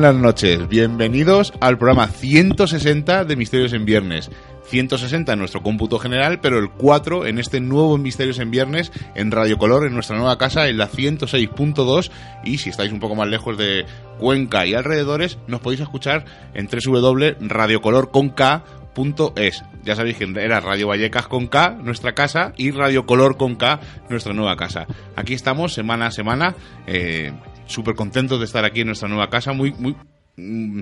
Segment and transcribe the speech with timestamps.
[0.00, 4.28] Buenas noches, bienvenidos al programa 160 de Misterios en Viernes.
[4.64, 9.30] 160 en nuestro cómputo general, pero el 4 en este nuevo Misterios en Viernes en
[9.30, 12.10] Radio Color, en nuestra nueva casa, en la 106.2.
[12.42, 13.86] Y si estáis un poco más lejos de
[14.18, 19.64] Cuenca y alrededores, nos podéis escuchar en www.radiocolor.es.
[19.84, 23.78] Ya sabéis que era Radio Vallecas con K, nuestra casa, y Radio Color con K,
[24.08, 24.88] nuestra nueva casa.
[25.14, 26.56] Aquí estamos semana a semana.
[26.88, 27.32] Eh,
[27.66, 29.96] súper contentos de estar aquí en nuestra nueva casa, muy, muy
[30.36, 30.80] mm,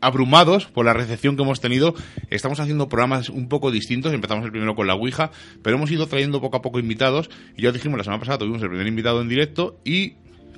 [0.00, 1.94] abrumados por la recepción que hemos tenido.
[2.30, 4.12] Estamos haciendo programas un poco distintos.
[4.12, 5.30] Empezamos el primero con la Ouija,
[5.62, 7.30] pero hemos ido trayendo poco a poco invitados.
[7.56, 10.14] Y ya dijimos la semana pasada, tuvimos el primer invitado en directo y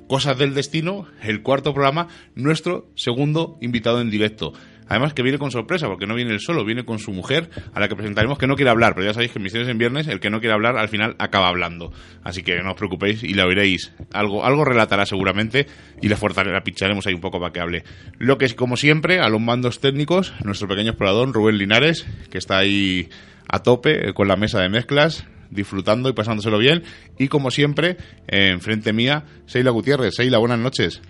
[0.09, 4.53] Cosas del Destino, el cuarto programa, nuestro segundo invitado en directo.
[4.89, 7.79] Además que viene con sorpresa, porque no viene él solo, viene con su mujer, a
[7.79, 10.07] la que presentaremos que no quiere hablar, pero ya sabéis que en Misiones en Viernes,
[10.07, 11.93] el que no quiere hablar al final acaba hablando.
[12.23, 13.93] Así que no os preocupéis y la oiréis.
[14.11, 15.67] Algo, algo relatará seguramente
[16.01, 17.83] y la, la picharemos ahí un poco para que hable.
[18.17, 22.39] Lo que es, como siempre, a los mandos técnicos, nuestro pequeño explorador, Rubén Linares, que
[22.39, 23.09] está ahí
[23.47, 26.83] a tope eh, con la mesa de mezclas, disfrutando y pasándoselo bien.
[27.17, 30.15] Y como siempre, eh, enfrente mía, Seila Gutiérrez.
[30.15, 31.01] Seila, buenas noches.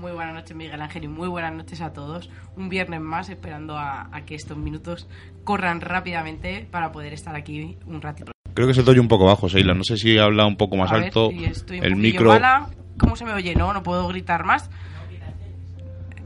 [0.00, 2.30] Muy buenas noches, Miguel Ángel, y muy buenas noches a todos.
[2.56, 5.06] Un viernes más, esperando a, a que estos minutos
[5.44, 8.32] corran rápidamente para poder estar aquí un ratito.
[8.54, 9.74] Creo que se te oye un poco bajo, Seila.
[9.74, 11.30] No sé si habla un poco más A ver, alto.
[11.30, 12.30] estoy un el micro.
[12.30, 12.68] mala.
[12.98, 13.54] ¿Cómo se me oye?
[13.54, 14.70] No, no puedo gritar más.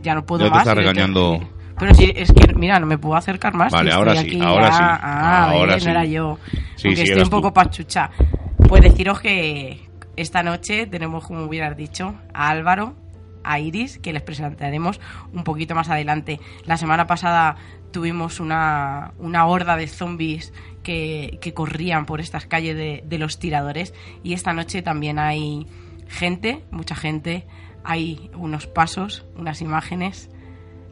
[0.03, 0.61] Ya no puedo Ya te más.
[0.61, 1.41] está que- regañando.
[1.77, 3.73] Pero sí, es que, mira, no me puedo acercar más.
[3.73, 5.85] Vale, ahora sí, ahora ya- sí, Ah, ahora sí.
[5.87, 6.39] no era yo.
[6.77, 7.55] Sí, Porque sí, estoy un poco tú.
[7.55, 8.11] pachucha.
[8.69, 12.95] Pues deciros que esta noche tenemos, como hubieras dicho, a Álvaro,
[13.45, 15.01] a Iris, que les presentaremos
[15.33, 16.41] un poquito más adelante.
[16.65, 17.57] La semana pasada
[17.93, 23.39] tuvimos una, una horda de zombies que, que corrían por estas calles de, de los
[23.39, 25.67] tiradores y esta noche también hay
[26.09, 27.47] gente, mucha gente,
[27.85, 30.31] hay unos pasos, unas imágenes,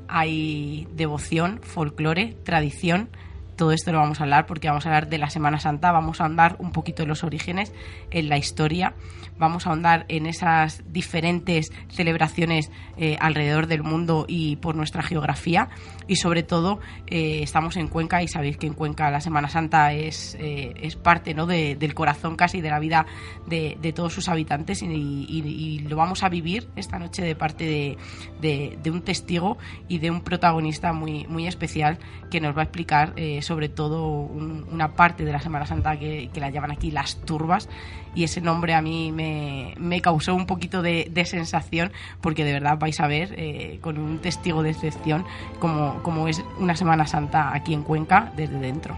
[0.09, 3.09] hay devoción, folclore, tradición.
[3.57, 6.21] Todo esto lo vamos a hablar porque vamos a hablar de la Semana Santa, vamos
[6.21, 7.73] a ahondar un poquito en los orígenes,
[8.11, 8.95] en la historia,
[9.43, 15.69] vamos a ahondar en esas diferentes celebraciones eh, alrededor del mundo y por nuestra geografía
[16.07, 19.93] y sobre todo eh, estamos en Cuenca y sabéis que en Cuenca la Semana Santa
[19.93, 21.47] es, eh, es parte ¿no?
[21.47, 23.05] de- del corazón casi de la vida
[23.49, 27.35] de, de todos sus habitantes y, y- y lo vamos a vivir esta noche de
[27.35, 27.97] parte
[28.41, 31.99] de, de- un testigo y de un protagonista muy, muy especial
[32.31, 35.99] que nos va a explicar eh, sobre todo un- una parte de la Semana Santa
[35.99, 37.69] que, que la llaman aquí las turbas
[38.15, 39.32] y ese nombre a mí me,
[39.79, 43.99] me causó un poquito de, de sensación porque de verdad vais a ver eh, con
[43.99, 45.25] un testigo de excepción
[45.59, 48.97] como, como es una Semana Santa aquí en Cuenca desde dentro.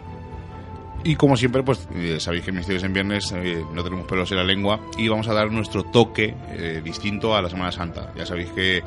[1.04, 4.38] Y como siempre, pues eh, sabéis que Misterios en Viernes eh, no tenemos pelos en
[4.38, 8.10] la lengua y vamos a dar nuestro toque eh, distinto a la Semana Santa.
[8.16, 8.82] Ya sabéis que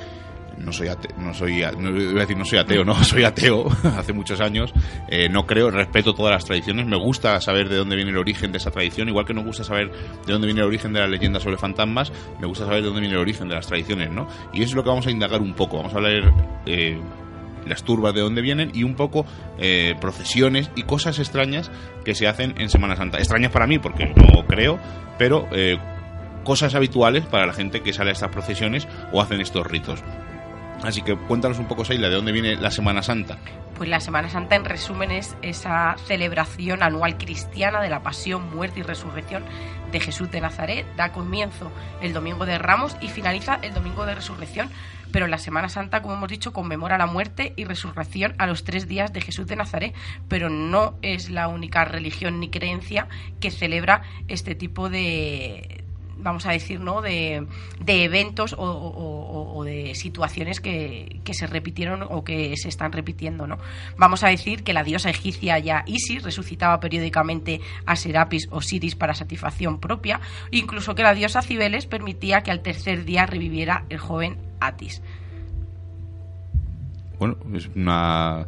[0.57, 3.67] no soy ateo, no soy, no, a decir no soy ateo, no, soy ateo
[3.97, 4.73] hace muchos años.
[5.07, 6.85] Eh, no creo, respeto todas las tradiciones.
[6.85, 9.63] Me gusta saber de dónde viene el origen de esa tradición, igual que nos gusta
[9.63, 12.11] saber de dónde viene el origen de la leyenda sobre fantasmas.
[12.39, 14.27] Me gusta saber de dónde viene el origen de las tradiciones, ¿no?
[14.53, 15.77] Y eso es lo que vamos a indagar un poco.
[15.77, 16.33] Vamos a hablar
[16.65, 16.99] eh,
[17.65, 19.25] las turbas de dónde vienen y un poco
[19.59, 21.71] eh, procesiones y cosas extrañas
[22.03, 23.17] que se hacen en Semana Santa.
[23.17, 24.79] Extrañas para mí porque no creo,
[25.17, 25.77] pero eh,
[26.43, 30.03] cosas habituales para la gente que sale a estas procesiones o hacen estos ritos.
[30.83, 33.37] Así que cuéntanos un poco, Seila, de dónde viene la Semana Santa.
[33.75, 38.79] Pues la Semana Santa, en resumen, es esa celebración anual cristiana de la pasión, muerte
[38.79, 39.43] y resurrección
[39.91, 40.85] de Jesús de Nazaret.
[40.95, 41.71] Da comienzo
[42.01, 44.69] el Domingo de Ramos y finaliza el Domingo de Resurrección.
[45.11, 48.87] Pero la Semana Santa, como hemos dicho, conmemora la muerte y resurrección a los tres
[48.87, 49.95] días de Jesús de Nazaret.
[50.27, 53.07] Pero no es la única religión ni creencia
[53.39, 55.85] que celebra este tipo de,
[56.19, 57.01] vamos a decir, ¿no?
[57.01, 57.45] de,
[57.83, 63.47] de eventos o, de situaciones que, que, se repitieron o que se están repitiendo.
[63.47, 63.57] ¿no?
[63.97, 68.95] Vamos a decir que la diosa egipcia ya Isis resucitaba periódicamente a Serapis o Siris
[68.95, 70.19] para satisfacción propia,
[70.51, 75.01] incluso que la diosa Cibeles permitía que al tercer día reviviera el joven Atis.
[77.19, 78.47] Bueno, es una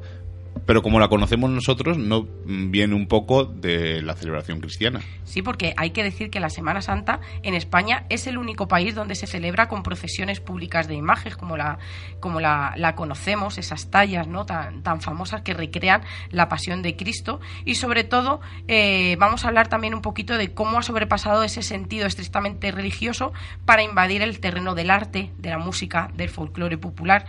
[0.65, 5.01] pero como la conocemos nosotros, no viene un poco de la celebración cristiana.
[5.23, 8.93] Sí, porque hay que decir que la Semana Santa en España es el único país
[8.93, 11.79] donde se celebra con procesiones públicas de imágenes, como la,
[12.19, 14.45] como la, conocemos, esas tallas ¿no?
[14.45, 17.39] tan, tan famosas que recrean la pasión de Cristo.
[17.65, 21.61] Y sobre todo, eh, vamos a hablar también un poquito de cómo ha sobrepasado ese
[21.61, 23.33] sentido estrictamente religioso
[23.65, 27.25] para invadir el terreno del arte, de la música, del folclore popular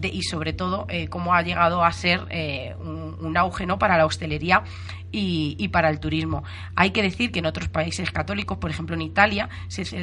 [0.00, 3.78] y sobre todo eh, cómo ha llegado a ser eh, un, auge ¿no?
[3.78, 4.62] para la hostelería
[5.12, 6.42] y, para el turismo.
[6.74, 9.48] Hay que decir que en otros países católicos, por ejemplo en Italia,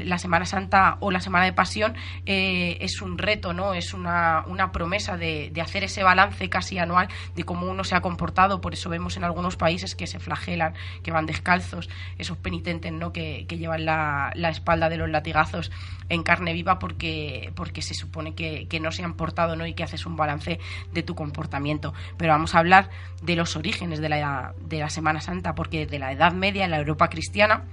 [0.06, 1.96] la Semana Santa o la Semana de Pasión
[2.26, 7.10] eh, es un reto, no es una, una promesa de, hacer ese balance casi anual
[7.36, 8.62] de cómo uno se ha comportado.
[8.62, 10.74] Por eso vemos en algunos países que se flagelan,
[11.04, 13.12] que van descalzos, esos penitentes ¿no?
[13.12, 15.72] que, llevan la, espalda de los latigazos
[16.08, 19.66] en carne viva porque, porque se supone que, no se han portado ¿no?
[19.66, 20.60] y que haces un balance
[20.94, 21.94] de tu comportamiento.
[22.18, 22.90] Pero vamos a hablar
[23.22, 24.90] de los orígenes de la, de la
[25.22, 27.64] Santa, porque desde la Edad Media en la Europa cristiana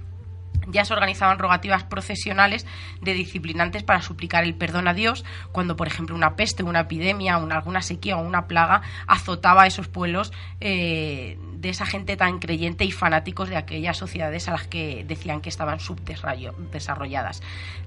[0.67, 2.65] ya se organizaban rogativas procesionales
[3.01, 7.37] de disciplinantes para suplicar el perdón a Dios cuando, por ejemplo, una peste, una epidemia,
[7.37, 12.39] una, alguna sequía o una plaga azotaba a esos pueblos eh, de esa gente tan
[12.39, 17.41] creyente y fanáticos de aquellas sociedades a las que decían que estaban subdesarrolladas.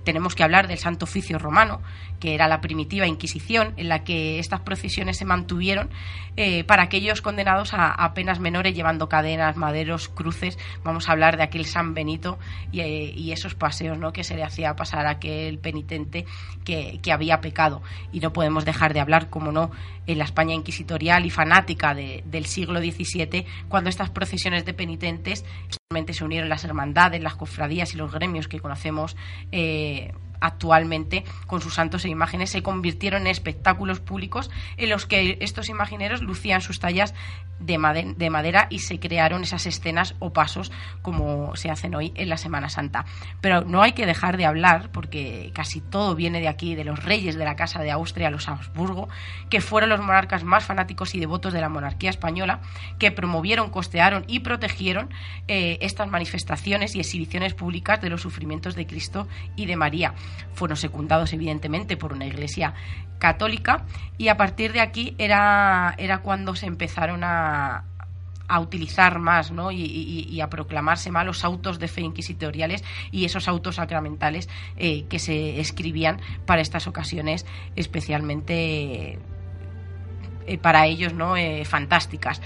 [0.05, 1.81] Tenemos que hablar del Santo Oficio Romano,
[2.19, 5.91] que era la primitiva Inquisición, en la que estas procesiones se mantuvieron
[6.37, 10.59] eh, para aquellos condenados a, penas menores, llevando cadenas, maderos, cruces.
[10.83, 12.39] Vamos a hablar de aquel San Benito
[12.73, 14.13] y, esos paseos ¿no?
[14.13, 16.27] que se le hacía pasar a aquel penitente
[16.65, 17.83] que, había pecado.
[18.13, 19.71] Y no podemos dejar de hablar, como no,
[20.13, 25.45] en la España inquisitorial y fanática del siglo XVII, cuando estas procesiones de penitentes
[26.13, 29.17] se unieron las hermandades, las cofradías y los gremios que conocemos.
[29.51, 35.39] Eh, actualmente con sus santos e imágenes se convirtieron en espectáculos públicos en los que
[35.41, 37.15] estos imagineros lucían sus tallas
[37.61, 37.79] de,
[38.31, 40.73] madera y se crearon esas escenas o pasos
[41.03, 43.05] como se hacen hoy en la Semana Santa.
[43.41, 47.05] Pero no hay que dejar de hablar, porque casi todo viene de aquí, de los
[47.05, 49.09] reyes de la Casa de Austria, los Habsburgo,
[49.51, 52.61] que fueron los monarcas más fanáticos y devotos de la monarquía española,
[52.99, 55.11] que promovieron, costearon y protegieron
[55.47, 60.15] eh, estas manifestaciones y exhibiciones públicas de los sufrimientos de Cristo y de María
[60.53, 62.75] fueron secundados evidentemente por una iglesia
[63.19, 63.85] católica.
[64.19, 67.85] Y a partir de aquí era, era cuando se empezaron a,
[68.51, 69.71] a utilizar más ¿no?
[69.71, 72.83] y, a proclamarse más los autos de fe inquisitoriales
[73.13, 77.47] y esos autos sacramentales eh, que se escribían para estas ocasiones
[77.77, 79.19] especialmente
[80.47, 82.43] eh, para ellos no eh, fantásticas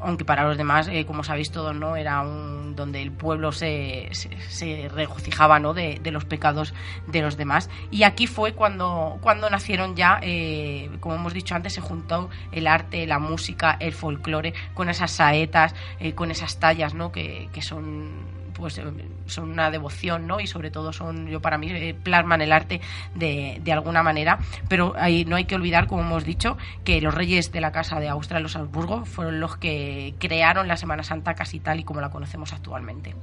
[0.00, 1.96] aunque para los demás, eh, como sabéis todos, ¿no?
[1.96, 5.74] Era un donde el pueblo se, se, regocijaba, ¿no?
[5.74, 6.74] De, los pecados
[7.06, 7.68] de los demás.
[7.90, 12.66] Y aquí fue cuando, cuando nacieron ya, eh, como hemos dicho antes, se juntó el
[12.66, 17.10] arte, la música, el folclore, con esas saetas, eh, con esas tallas, ¿no?
[17.10, 18.84] Que, que son pues eh,
[19.26, 20.40] son una devoción, ¿no?
[20.40, 22.80] Y sobre todo son, yo para mí, eh, plasman el arte
[23.14, 27.14] de, de alguna manera, pero ahí no hay que olvidar, como hemos dicho, que los
[27.14, 31.34] reyes de la Casa de Austria, los Habsburgo, fueron los que crearon la Semana Santa
[31.34, 33.14] casi tal y como la conocemos actualmente.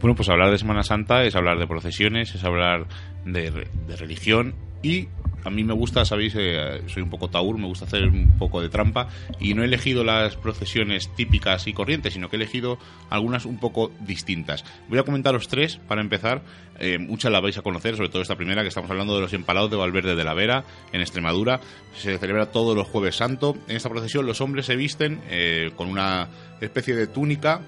[0.00, 2.86] Bueno, pues hablar de Semana Santa es hablar de procesiones, es hablar
[3.24, 5.08] de, de religión y
[5.44, 8.60] a mí me gusta, sabéis, eh, soy un poco taur, me gusta hacer un poco
[8.60, 9.08] de trampa
[9.38, 12.78] y no he elegido las procesiones típicas y corrientes, sino que he elegido
[13.10, 14.64] algunas un poco distintas.
[14.88, 16.42] Voy a comentaros tres para empezar.
[16.80, 19.32] Eh, muchas las vais a conocer, sobre todo esta primera que estamos hablando de los
[19.32, 21.60] empalados de Valverde de la Vera, en Extremadura.
[21.96, 23.56] Se celebra todos los jueves santo.
[23.68, 26.28] En esta procesión los hombres se visten eh, con una
[26.60, 27.60] especie de túnica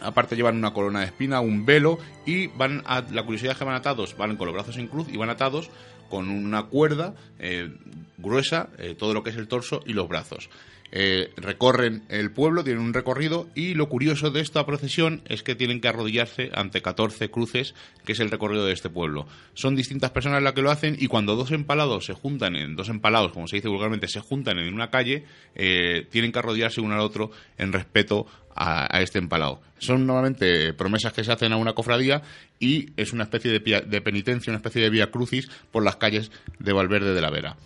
[0.00, 3.74] Aparte llevan una corona de espina, un velo y van a la curiosidad que van
[3.74, 5.70] atados, van con los brazos en cruz y van atados
[6.08, 7.70] con una cuerda eh,
[8.16, 10.48] gruesa, eh, todo lo que es el torso y los brazos.
[10.90, 15.54] Eh, recorren el pueblo, tienen un recorrido y lo curioso de esta procesión es que
[15.54, 19.26] tienen que arrodillarse ante 14 cruces, que es el recorrido de este pueblo.
[19.54, 22.88] Son distintas personas las que lo hacen y cuando dos empalados se juntan en dos
[22.88, 26.94] empalados, como se dice vulgarmente, se juntan en una calle, eh, tienen que arrodillarse uno
[26.94, 29.60] al otro en respeto a, este empalado.
[29.78, 32.22] Son normalmente promesas que se hacen a una cofradía
[32.58, 36.32] y es una especie de, de penitencia, una especie de vía crucis por las calles
[36.58, 37.56] de Valverde de la Vera.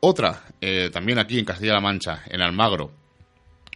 [0.00, 2.92] Otra, eh, también aquí en Castilla-La Mancha, en Almagro,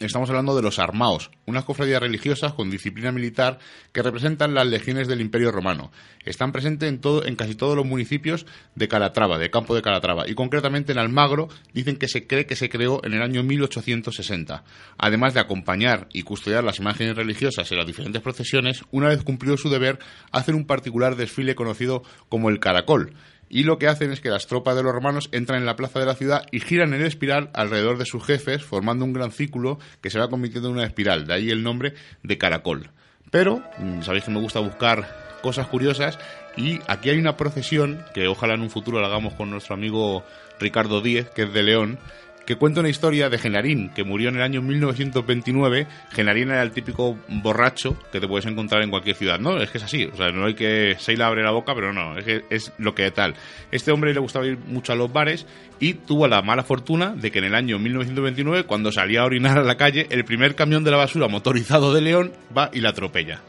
[0.07, 3.61] Estamos hablando de los armaos, unas cofradías religiosas con disciplina militar
[3.93, 5.93] que representan las legiones del Imperio Romano.
[6.25, 10.29] Están presentes en, todo, en casi todos los municipios de Calatrava, de Campo de Calatrava,
[10.29, 14.65] y concretamente en Almagro dicen que se cree que se creó en el año 1860.
[14.99, 19.57] Además de acompañar y custodiar las imágenes religiosas en las diferentes procesiones, una vez cumplido
[19.57, 20.01] su deber,
[20.33, 23.15] hacen un particular desfile conocido como el Caracol,
[23.53, 26.01] y lo que hacen es que las tropas de los romanos entran en la plaza
[26.01, 29.79] de la ciudad y giran en espiral alrededor de sus jefes, formando un gran círculo
[30.01, 31.93] que se va convirtiendo en una espiral, de ahí el nombre
[32.23, 32.91] de caracol.
[33.31, 36.19] Pero, mm, sabéis que me gusta buscar cosas curiosas
[36.57, 40.25] y aquí hay una procesión que ojalá en un futuro la hagamos con nuestro amigo
[40.59, 41.99] Ricardo Díez, que es de León,
[42.47, 45.87] que cuenta una historia de Genarín, que murió en el año 1929.
[46.11, 49.39] Genarín era el típico borracho que te puedes encontrar en cualquier ciudad.
[49.39, 50.05] No, es que es así.
[50.07, 52.73] O sea, no hay que se le abre la boca, pero no, es que es
[52.79, 53.35] lo que tal.
[53.71, 55.47] Este hombre le gustaba ir mucho a los bares
[55.81, 59.59] y tuvo la mala fortuna de que en el año 1929, cuando salía a orinar
[59.59, 62.91] a la calle, el primer camión de la basura motorizado de León va y la
[62.91, 63.41] atropella.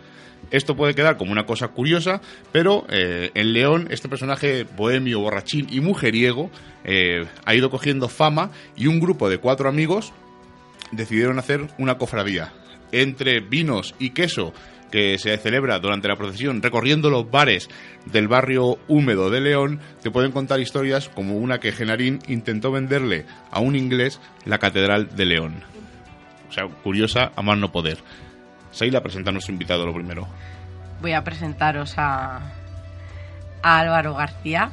[0.54, 5.66] Esto puede quedar como una cosa curiosa, pero eh, en León este personaje bohemio, borrachín
[5.72, 6.52] y mujeriego
[6.84, 10.14] eh, ha ido cogiendo fama y un grupo de cuatro amigos
[10.92, 12.54] decidieron hacer una cofradía.
[12.92, 14.54] Entre vinos y queso
[14.92, 17.68] que se celebra durante la procesión recorriendo los bares
[18.06, 23.26] del barrio húmedo de León, te pueden contar historias como una que Genarín intentó venderle
[23.50, 25.64] a un inglés la Catedral de León.
[26.48, 27.98] O sea, curiosa a más no poder.
[28.74, 30.28] Seila, presenta a nuestro invitado lo primero.
[31.02, 32.42] Voy a presentaros a,
[33.62, 34.72] Álvaro García,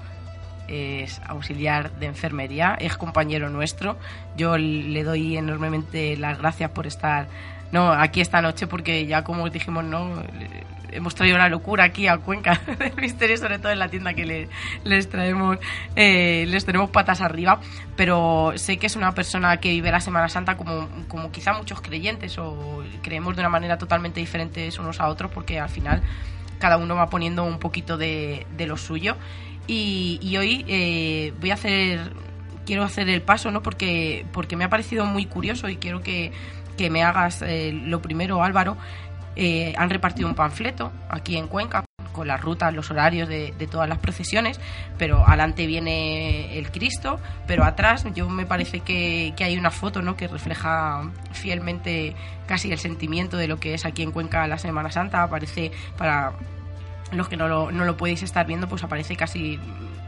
[0.66, 3.99] es auxiliar de enfermería, es compañero nuestro.
[4.37, 7.28] Yo le doy enormemente las gracias por estar
[7.73, 10.25] no aquí esta noche porque ya como dijimos no
[10.92, 14.49] hemos traído la locura aquí a Cuenca del misterio, sobre todo en la tienda que
[14.85, 15.59] les traemos,
[15.97, 17.61] eh, les tenemos patas arriba,
[17.97, 21.80] pero sé que es una persona que vive la Semana Santa como, como quizá muchos
[21.80, 26.02] creyentes o creemos de una manera totalmente diferente unos a otros porque al final
[26.59, 29.16] cada uno va poniendo un poquito de, lo suyo.
[29.66, 32.12] Y, hoy eh, voy a hacer
[32.66, 36.32] quiero hacer el paso no porque porque me ha parecido muy curioso y quiero que,
[36.76, 38.76] que me hagas eh, lo primero Álvaro
[39.37, 43.88] eh, han repartido un panfleto aquí en Cuenca con las rutas, los horarios de, todas
[43.88, 44.60] las procesiones,
[44.99, 50.16] pero adelante viene el Cristo, pero atrás yo me parece que, hay una foto ¿no?
[50.16, 52.14] que refleja fielmente
[52.46, 56.32] casi el sentimiento de lo que es aquí en Cuenca la Semana Santa, aparece para
[57.12, 59.59] los que no lo, no lo podéis estar viendo, pues aparece casi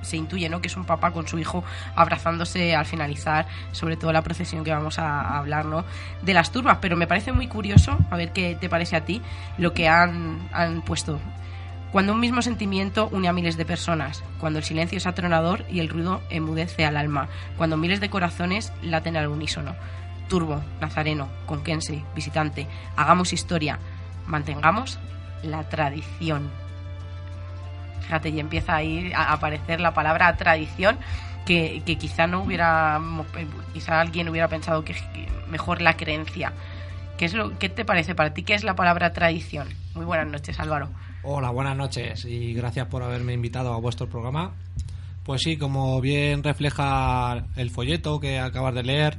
[0.02, 0.60] se intuye ¿no?
[0.60, 4.72] que es un papá con su hijo abrazándose al finalizar, sobre todo la procesión que
[4.72, 5.84] vamos a, hablar ¿no?
[6.22, 6.78] de las turbas.
[6.80, 9.22] Pero me parece muy curioso, a ver qué te parece a ti,
[9.58, 11.20] lo que han, han puesto.
[11.92, 15.80] Cuando un mismo sentimiento une a miles de personas, cuando el silencio es atronador y
[15.80, 17.28] el ruido emudece al alma,
[17.58, 19.74] cuando miles de corazones laten al unísono.
[20.28, 22.66] Turbo, Nazareno, Conquense, visitante,
[22.96, 23.78] hagamos historia,
[24.26, 24.98] mantengamos
[25.42, 26.61] la tradición.
[28.02, 30.98] Fíjate, y empieza ahí a aparecer la palabra tradición,
[31.44, 33.00] que, quizá no hubiera,
[33.72, 34.94] quizá alguien hubiera pensado que,
[35.48, 36.52] mejor la creencia.
[37.18, 38.42] ¿Qué, es lo, ¿Qué te parece para ti?
[38.42, 39.68] ¿Qué es la palabra tradición?
[39.94, 40.88] Muy buenas noches, Álvaro.
[41.22, 44.52] Hola, buenas noches y gracias por haberme invitado a vuestro programa.
[45.24, 49.18] Pues sí, como bien refleja el folleto que acabas de leer,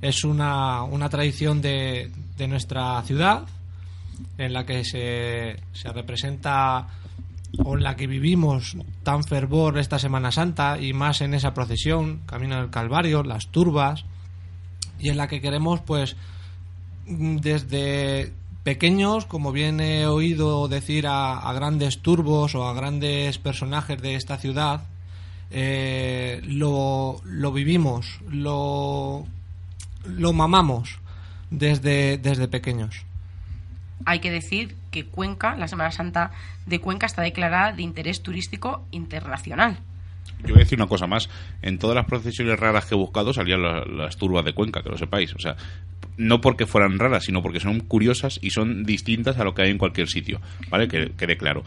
[0.00, 3.44] es una, una tradición de, de nuestra ciudad
[4.36, 6.86] en la que se, se representa
[7.52, 12.56] en la que vivimos tan fervor esta Semana Santa y más en esa procesión, Camino
[12.56, 14.04] del Calvario, las turbas,
[14.98, 16.16] y en la que queremos pues
[17.06, 18.32] desde
[18.64, 24.36] pequeños, como bien he oído decir a, grandes turbos o a grandes personajes de esta
[24.36, 24.82] ciudad,
[25.50, 29.24] eh, lo, lo, vivimos, lo,
[30.04, 30.98] lo mamamos
[31.50, 33.07] desde, desde pequeños
[34.04, 36.30] hay que decir que Cuenca, la Semana Santa
[36.66, 39.78] de Cuenca, está declarada de interés turístico internacional.
[40.42, 41.28] Yo voy a decir una cosa más.
[41.62, 44.96] En todas las procesiones raras que he buscado salían las, turbas de Cuenca, que lo
[44.96, 45.34] sepáis.
[45.34, 45.56] O sea,
[46.16, 49.70] no porque fueran raras, sino porque son curiosas y son distintas a lo que hay
[49.70, 50.40] en cualquier sitio.
[50.70, 50.86] ¿Vale?
[50.88, 51.64] Que quede claro.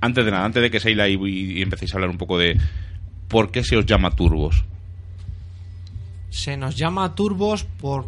[0.00, 2.58] Antes de nada, antes de que Seila y, y empecéis a hablar un poco de
[3.28, 4.64] por qué se os llama turbos.
[6.30, 8.06] Se nos llama turbos por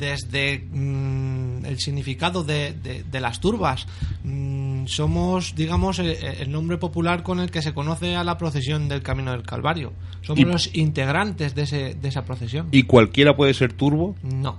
[0.00, 3.86] desde mm, el significado de, de, las turbas.
[4.24, 9.02] Mm, somos, digamos, el, nombre popular con el que se conoce a la procesión del
[9.02, 9.92] Camino del Calvario.
[10.22, 12.68] Somos los integrantes de, ese, de esa procesión.
[12.72, 14.16] ¿Y cualquiera puede ser turbo?
[14.22, 14.58] No.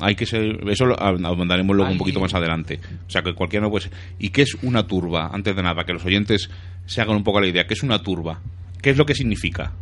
[0.00, 0.96] Hay que ser, eso lo
[1.36, 2.80] mandaremos luego un poquito más adelante.
[3.06, 3.92] O sea, que cualquiera no puede ser.
[4.18, 5.30] ¿Y qué es una turba?
[5.32, 6.48] Antes de nada, que los oyentes
[6.86, 7.66] se hagan un poco la idea.
[7.66, 8.40] ¿Qué es una turba?
[8.80, 9.72] ¿Qué es lo que significa?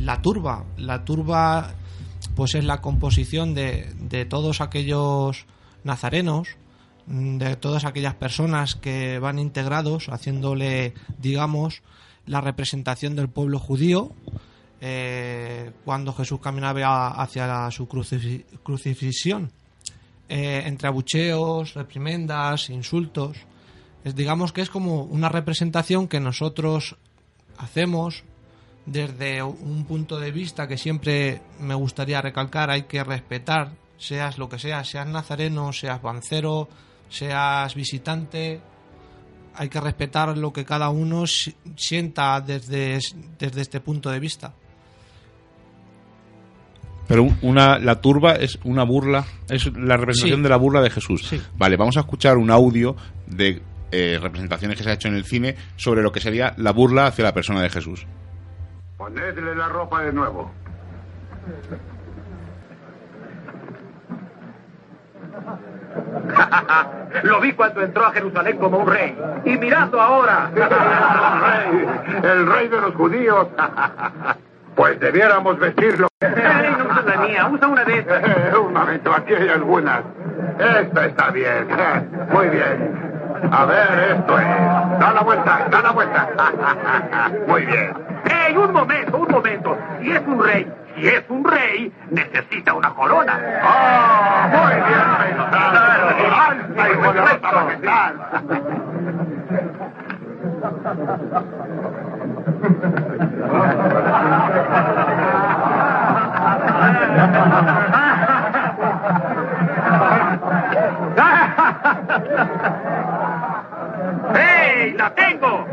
[0.00, 0.64] La turba.
[0.76, 1.74] La turba
[2.38, 5.44] pues es la composición de, de todos aquellos
[5.82, 6.50] nazarenos,
[7.08, 11.82] de todas aquellas personas que van integrados, haciéndole, digamos,
[12.26, 14.12] la representación del pueblo judío
[14.80, 19.50] eh, cuando Jesús caminaba hacia su crucifixión.
[20.28, 23.36] Eh, entre abucheos, reprimendas, insultos.
[24.04, 26.94] Es, digamos que es como una representación que nosotros
[27.56, 28.22] hacemos
[28.90, 34.48] desde un punto de vista que siempre me gustaría recalcar, hay que respetar, seas lo
[34.48, 36.68] que seas, seas nazareno, seas bancero,
[37.08, 38.60] seas visitante,
[39.54, 42.98] hay que respetar lo que cada uno sienta desde,
[43.38, 44.54] desde este punto de vista.
[47.08, 51.34] Pero una, la turba es una burla, es la representación de la burla de Jesús.
[51.56, 55.24] Vale, vamos a escuchar un audio de eh, representaciones que se ha hecho en el
[55.24, 58.06] cine sobre lo que sería la burla hacia la persona de Jesús.
[58.98, 60.50] Ponedle la ropa de nuevo.
[67.22, 69.16] Lo vi cuando entró a Jerusalén como un rey.
[69.44, 70.50] Y mirando ahora.
[70.54, 70.68] el,
[71.40, 71.86] rey,
[72.24, 73.46] el rey de los judíos.
[74.74, 76.08] pues debiéramos vestirlo.
[76.20, 78.58] No usa la mía, usa una de estas.
[78.58, 80.00] un momento, aquí hay algunas.
[80.58, 81.68] Esta está bien.
[82.32, 83.08] Muy bien.
[83.52, 84.46] A ver, esto es.
[84.98, 86.28] Da la vuelta, da la vuelta.
[87.46, 88.07] Muy bien.
[88.30, 89.76] ¡Ey, un momento, un momento!
[90.00, 90.66] Si es un rey,
[90.96, 93.40] si es un rey, necesita una corona.
[93.64, 95.08] ¡Oh, muy bien
[96.32, 98.12] ¡Alza y poderosa majestad!
[114.34, 114.94] ¡Hey!
[114.96, 115.66] ¡La tengo!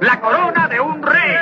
[0.00, 1.36] ¡La corona de un rey!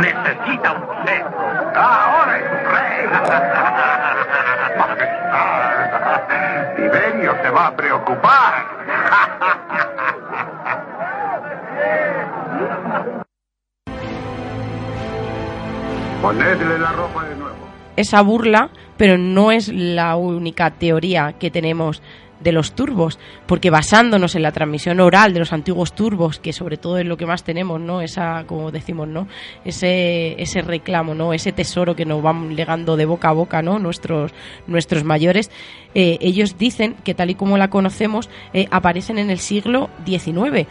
[0.00, 1.72] Necesita un cetro.
[1.76, 3.06] ¡Ahora es un rey!
[4.78, 5.74] ¡Majestad!
[6.76, 8.64] Tiberio se va a preocupar.
[16.20, 17.56] Ponedle la ropa de nuevo.
[17.96, 22.02] Esa burla, pero no es la única teoría que tenemos
[22.44, 26.76] de los turbos, porque basándonos en la transmisión oral de los antiguos turbos, que sobre
[26.76, 28.02] todo es lo que más tenemos, ¿no?
[28.02, 29.26] Esa, como decimos, ¿no?
[29.64, 31.32] Ese, ese reclamo, ¿no?
[31.32, 33.78] Ese tesoro que nos van legando de boca a boca, ¿no?
[33.78, 34.32] Nuestros,
[34.66, 35.50] nuestros mayores,
[35.94, 40.68] eh, ellos dicen que tal y como la conocemos, eh, aparecen en el siglo XIX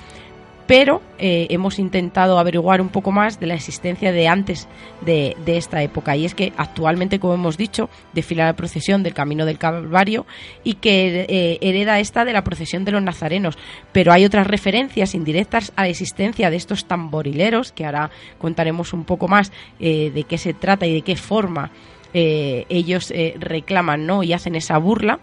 [0.65, 4.67] pero eh, hemos intentado averiguar un poco más de la existencia de antes
[5.02, 6.15] de, esta época.
[6.15, 10.26] Y es que actualmente, como hemos dicho, desfila la procesión del Camino del Calvario
[10.63, 13.58] y que eh, hereda esta de la procesión de los nazarenos.
[13.91, 19.04] Pero hay otras referencias indirectas a la existencia de estos tamborileros, que ahora contaremos un
[19.04, 21.71] poco más eh, de qué se trata y de qué forma
[22.15, 24.21] ellos reclaman ¿no?
[24.21, 25.19] y hacen esa burla.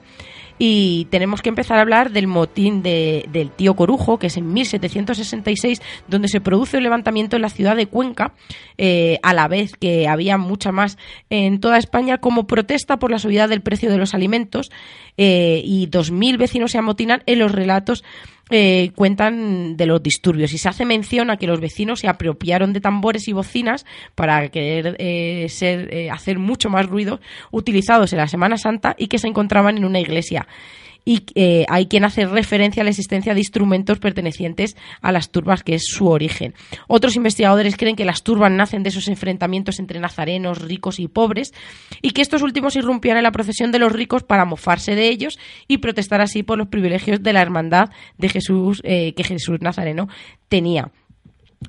[0.63, 4.53] Y tenemos que empezar a hablar del motín de, del tío Corujo, que es en
[4.53, 8.35] 1766, donde se produce un levantamiento en la ciudad de Cuenca,
[8.77, 10.99] eh, a la vez que había mucha más
[11.31, 14.71] en toda España como protesta por la subida del precio de los alimentos.
[15.17, 18.05] Eh, y 2.000 vecinos se amotinan en los relatos
[18.51, 20.53] eh, cuentan de los disturbios.
[20.53, 24.49] Y se hace mención a que los vecinos se apropiaron de tambores y bocinas para
[24.49, 29.19] querer eh, ser, eh, hacer mucho más ruido utilizados en la Semana Santa y que
[29.19, 30.47] se encontraban en una iglesia
[31.05, 35.63] y eh, hay quien hace referencia a la existencia de instrumentos pertenecientes a las turbas,
[35.63, 36.55] que es su origen.
[36.89, 41.53] Otros investigadores creen que las turbas nacen de esos enfrentamientos entre nazarenos, ricos y pobres,
[42.03, 45.39] y que estos últimos irrumpían en la procesión de los ricos para mofarse de ellos
[45.69, 50.09] y protestar así por los privilegios de la hermandad de Jesús, eh, que Jesús Nazareno
[50.49, 50.91] tenía.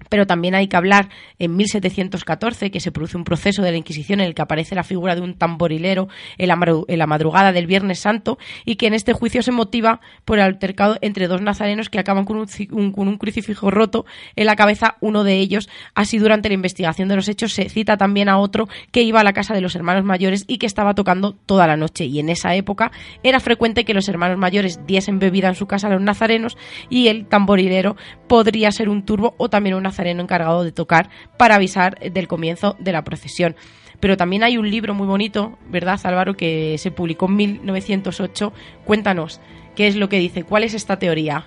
[0.09, 4.21] Pero también hay que hablar en 1714 que se produce un proceso de la Inquisición
[4.21, 8.37] en el que aparece la figura de un tamborilero en la, madrugada del Viernes Santo
[8.65, 12.23] y que en este juicio se motiva por el altercado entre dos nazarenos que acaban
[12.23, 15.69] con un, con un crucifijo roto en la cabeza uno de ellos.
[15.93, 19.23] Así durante la investigación de los hechos se cita también a otro que iba a
[19.23, 22.29] la casa de los hermanos mayores y que estaba tocando toda la noche y en
[22.29, 22.91] esa época
[23.23, 26.57] era frecuente que los hermanos mayores diesen bebida en su casa a los nazarenos
[26.89, 31.55] y el tamborilero podría ser un turbo o también un nazareno encargado de tocar para
[31.55, 33.55] avisar del comienzo de la procesión.
[33.99, 38.51] Pero también hay un libro muy bonito, ¿verdad, Álvaro?, que se publicó en 1908.
[38.83, 39.39] Cuéntanos,
[39.75, 40.43] ¿qué es lo que dice?
[40.43, 41.45] ¿Cuál es esta teoría?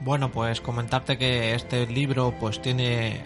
[0.00, 3.20] Bueno, pues comentarte que este libro pues tiene...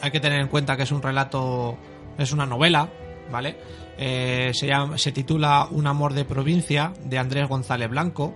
[0.00, 1.76] Hay que tener en cuenta que es un relato,
[2.18, 2.88] es una novela,
[3.30, 3.56] ¿vale?
[3.98, 8.34] Eh, se, llama, se titula Un amor de provincia, de Andrés González Blanco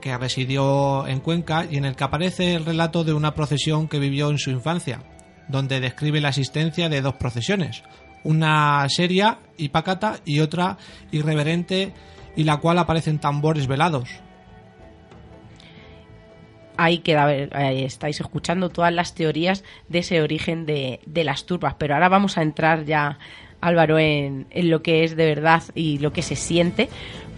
[0.00, 3.98] que residió en Cuenca y en el que aparece el relato de una procesión que
[3.98, 5.02] vivió en su infancia,
[5.48, 7.82] donde describe la existencia de dos procesiones,
[8.24, 10.78] una seria y pacata y otra
[11.10, 11.92] irreverente
[12.36, 14.08] y la cual aparecen tambores velados.
[16.76, 22.08] Ahí queda, estáis escuchando todas las teorías de ese origen de las turbas, pero ahora
[22.08, 23.18] vamos a entrar ya
[23.60, 26.88] Álvaro en, lo que es de verdad y lo que se siente,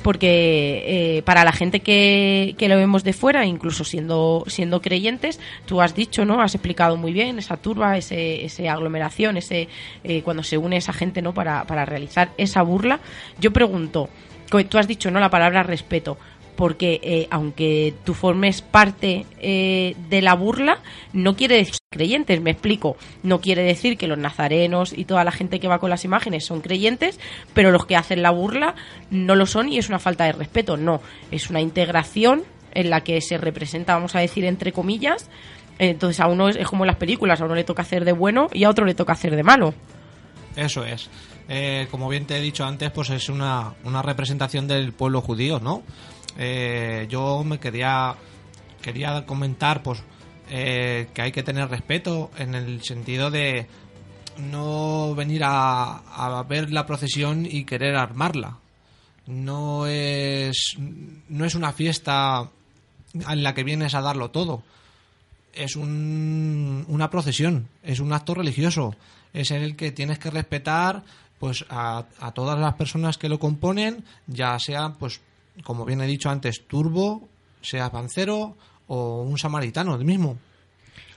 [0.03, 0.85] porque
[1.19, 5.81] eh, para la gente que, que, lo vemos de fuera, incluso siendo, siendo creyentes, tú
[5.81, 6.41] has dicho, ¿no?
[6.41, 9.69] Has explicado muy bien esa turba, ese, ese aglomeración, ese
[10.05, 11.35] eh, cuando se une esa gente, ¿no?
[11.35, 13.01] Para, para realizar esa burla.
[13.39, 14.09] Yo pregunto,
[14.69, 15.21] tú has dicho, ¿no?
[15.21, 16.19] La palabra respeto
[16.57, 20.79] porque eh, aunque tú formes parte eh, de la burla,
[21.13, 25.33] no quiere decir creyentes, me explico, no quiere decir que los nazarenos y toda la
[25.33, 27.19] gente que va con las imágenes son creyentes,
[27.55, 28.75] pero los que hacen la burla
[29.11, 33.03] no lo son y es una falta de respeto, no, es una integración en la
[33.03, 35.29] que se representa, vamos a decir, entre comillas,
[35.79, 38.49] entonces a uno es, como en las películas, a uno le toca hacer de bueno
[38.53, 39.75] y a otro le toca hacer de malo.
[40.55, 41.09] Eso es.
[41.49, 45.59] Eh, como bien te he dicho antes, pues es una, una representación del pueblo judío,
[45.59, 45.83] ¿no?
[46.39, 48.15] Eh, yo me quería,
[48.81, 50.03] quería comentar pues,
[50.49, 53.67] eh, que hay que tener respeto en el sentido de
[54.39, 58.59] no venir a, ver la procesión y querer armarla.
[59.27, 60.77] No es,
[61.29, 62.49] no es una fiesta
[63.15, 64.63] en la que vienes a darlo todo.
[65.53, 68.95] Es un, una procesión, es un acto religioso.
[69.33, 71.05] Es en el que tienes que respetar
[71.39, 75.21] pues a, a todas las personas que lo componen, ya sea pues
[75.65, 77.29] como bien he dicho antes, turbo,
[77.63, 80.39] sea pancero o un samaritano el mismo.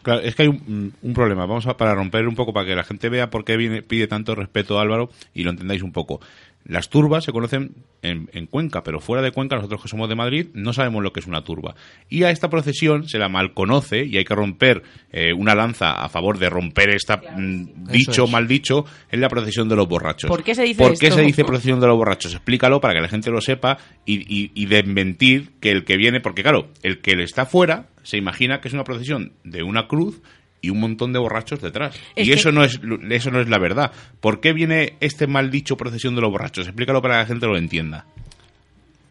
[0.04, 1.46] Claro, es que hay un, problema.
[1.46, 4.08] Vamos a para romper un poco para que la gente vea por qué viene, pide
[4.08, 6.20] tanto respeto a Álvaro y lo entendáis un poco.
[6.66, 10.48] Las turbas se conocen en, Cuenca, pero fuera de Cuenca, nosotros que somos de Madrid,
[10.54, 11.76] no sabemos lo que es una turba.
[12.10, 16.10] Y a esta procesión se la malconoce y hay que romper eh, una lanza a
[16.10, 20.30] favor de romper esta mm, dicho, mal dicho, en la procesión de los borrachos.
[20.30, 22.34] ¿Por qué se dice ¿Por qué se dice procesión de los borrachos?
[22.34, 26.22] Explícalo para que la gente lo sepa y, y, y desmentir que el que viene,
[26.22, 29.88] porque claro, el que le está fuera se imagina que es una procesión de una
[29.88, 30.22] cruz
[30.64, 31.96] y un montón de borrachos detrás.
[32.16, 32.80] y eso no es
[33.12, 33.92] eso no es la verdad.
[34.20, 36.66] ¿Por qué viene este mal dicho procesión de los borrachos?
[36.66, 38.06] Explícalo para que la gente lo entienda.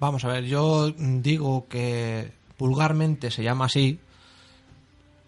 [0.00, 4.00] Vamos a ver, yo digo que vulgarmente se llama así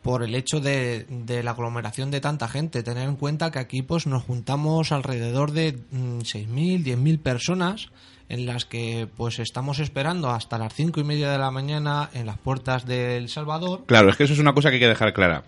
[0.02, 2.82] por el hecho de, de, la aglomeración de tanta gente.
[2.82, 7.88] Tener en cuenta que aquí pues nos juntamos alrededor de 6.000, mm, 10.000 personas
[8.30, 12.24] en las que pues estamos esperando hasta las cinco y media de la mañana en
[12.24, 13.84] las puertas del Salvador.
[13.87, 15.44] Claro, es que eso es una cosa que hay que dejar clara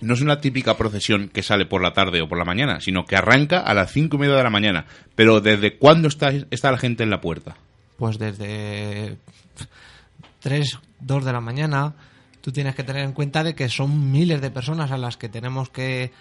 [0.00, 3.04] no es una típica procesión que sale por la tarde o por la mañana, sino
[3.04, 4.86] que arranca a las cinco y media de la mañana.
[5.14, 7.56] Pero ¿desde cuándo está, está la gente en la puerta?
[7.98, 9.18] Pues desde
[10.40, 11.94] tres, dos de la mañana,
[12.40, 15.28] tú tienes que tener en cuenta de que son miles de personas a las que
[15.28, 16.12] tenemos que,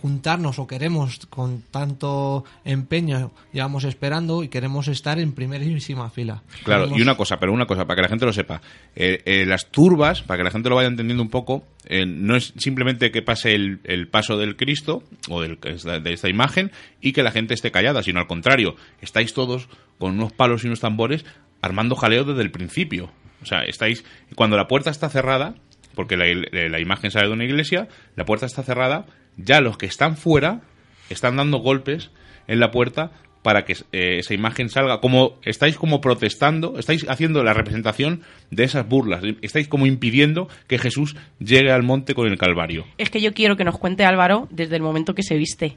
[0.00, 6.42] juntarnos o queremos con tanto empeño llevamos esperando y queremos estar en primerísima fila.
[6.64, 8.60] Claro, y una cosa, pero una cosa, para que la gente lo sepa,
[8.96, 12.36] eh, eh, las turbas, para que la gente lo vaya entendiendo un poco, eh, no
[12.36, 17.12] es simplemente que pase el, el paso del Cristo o del, de esta imagen y
[17.12, 20.80] que la gente esté callada, sino al contrario, estáis todos con unos palos y unos
[20.80, 21.24] tambores
[21.62, 23.10] armando jaleo desde el principio.
[23.42, 24.04] O sea, estáis.
[24.34, 25.54] Cuando la puerta está cerrada,
[25.94, 29.06] porque la, imagen sale de una iglesia, la puerta está cerrada,
[29.36, 30.60] ya los que están fuera
[31.10, 32.10] están dando golpes
[32.46, 33.10] en la puerta
[33.42, 35.00] para que eh, esa imagen salga.
[35.00, 40.78] Como estáis como protestando, estáis haciendo la representación de esas burlas, estáis como impidiendo que
[40.78, 42.86] Jesús llegue al monte con el Calvario.
[42.96, 45.76] Es que yo quiero que nos cuente Álvaro desde el momento que se viste.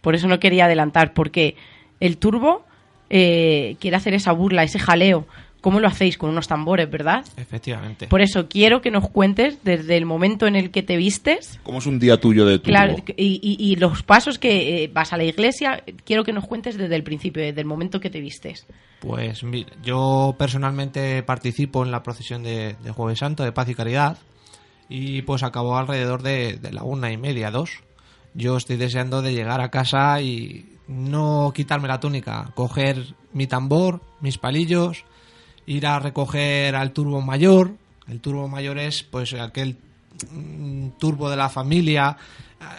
[0.00, 1.54] Por eso no quería adelantar, porque
[2.00, 2.64] el turbo
[3.08, 5.28] eh, quiere hacer esa burla, ese jaleo
[5.60, 6.16] ¿Cómo lo hacéis?
[6.18, 7.24] Con unos tambores, ¿verdad?
[7.36, 8.06] Efectivamente.
[8.06, 11.60] Por eso quiero que nos cuentes desde el momento en el que te vistes.
[11.62, 12.70] ¿Cómo es un día tuyo de turbo?
[12.70, 16.46] Claro, y, y- y los pasos que eh, vas a la iglesia, quiero que nos
[16.46, 18.66] cuentes desde el principio, desde el momento que te vistes.
[19.00, 23.74] Pues mira, yo personalmente participo en la procesión de, de Jueves Santo de Paz y
[23.74, 24.18] Caridad
[24.88, 27.70] y pues acabó alrededor de, de la una y media, dos.
[28.34, 34.00] Yo estoy deseando de llegar a casa y no quitarme la túnica, coger mi tambor,
[34.20, 35.04] mis palillos,
[35.66, 37.72] ir a recoger al turbo mayor.
[38.08, 39.76] El turbo mayor es pues aquel
[40.32, 42.16] mm, turbo de la familia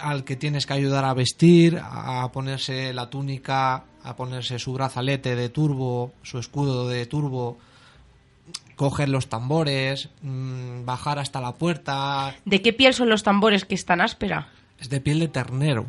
[0.04, 5.36] al que tienes que ayudar a vestir, a ponerse la túnica, a ponerse su brazalete
[5.36, 7.58] de turbo, su escudo de turbo,
[8.76, 12.36] coger los tambores, mm, bajar hasta la puerta.
[12.46, 14.50] ¿De qué piel son los tambores que es tan áspera?
[14.80, 15.86] Es de piel de ternero.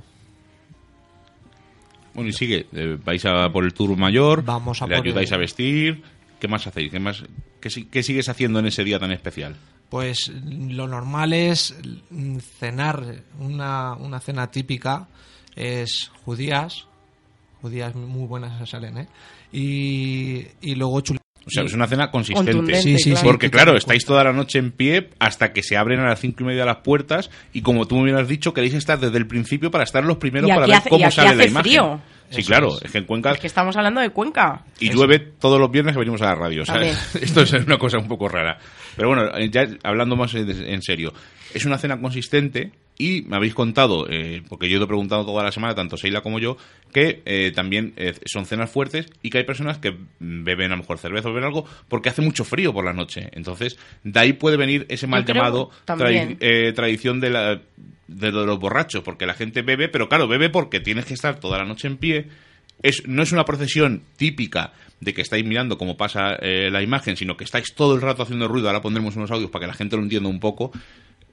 [2.14, 2.66] Bueno, y sigue.
[2.72, 6.02] eh, vais a por el turbo mayor, Vamos a le ayudáis el- a vestir.
[6.42, 6.90] ¿Qué más hacéis?
[6.90, 7.22] ¿Qué, más,
[7.60, 9.54] qué, si- qué sigues haciendo en ese día tan especial?
[9.88, 11.76] Pues lo normal es
[12.10, 15.06] mm, cenar, una, una cena típica
[15.54, 16.86] es judías,
[17.60, 19.08] judías muy buenas se salen, ¿eh?
[19.52, 22.74] Y, y luego chul- O sea, y- es una cena consistente.
[22.82, 23.20] Sí, sí, claro.
[23.20, 23.24] sí.
[23.26, 26.18] Porque que claro, estáis toda la noche en pie hasta que se abren a las
[26.20, 29.28] cinco y media las puertas y como tú me hubieras dicho, queréis estar desde el
[29.28, 31.50] principio para estar los primeros Y para ver hace- y cómo aquí sale la hace
[31.50, 31.70] imagen.
[31.70, 32.00] frío.
[32.32, 32.84] Sí, Eso claro, es.
[32.86, 34.64] es que en Cuenca Es que estamos hablando de Cuenca.
[34.80, 36.62] y llueve todos los viernes que venimos a la radio.
[36.62, 36.96] o sea, También.
[37.20, 38.58] esto es una cosa un poco rara.
[38.96, 41.12] Pero bueno, eh, ya hablando más en serio,
[41.54, 45.42] es una cena consistente y me habéis contado, eh, porque yo te he preguntado toda
[45.42, 46.56] la semana, tanto Seila como yo,
[46.92, 50.82] que eh, también eh, son cenas fuertes y que hay personas que beben a lo
[50.82, 53.28] mejor cerveza o beben algo porque hace mucho frío por la noche.
[53.32, 57.60] Entonces, de ahí puede venir ese mal llamado tradición de la
[58.12, 61.58] de los borrachos, porque la gente bebe, pero claro, bebe porque tienes que estar toda
[61.58, 62.28] la noche en pie.
[62.82, 67.16] Es, no es una procesión típica de que estáis mirando cómo pasa eh, la imagen,
[67.16, 68.68] sino que estáis todo el rato haciendo ruido.
[68.68, 70.72] Ahora pondremos unos audios para que la gente lo entienda un poco.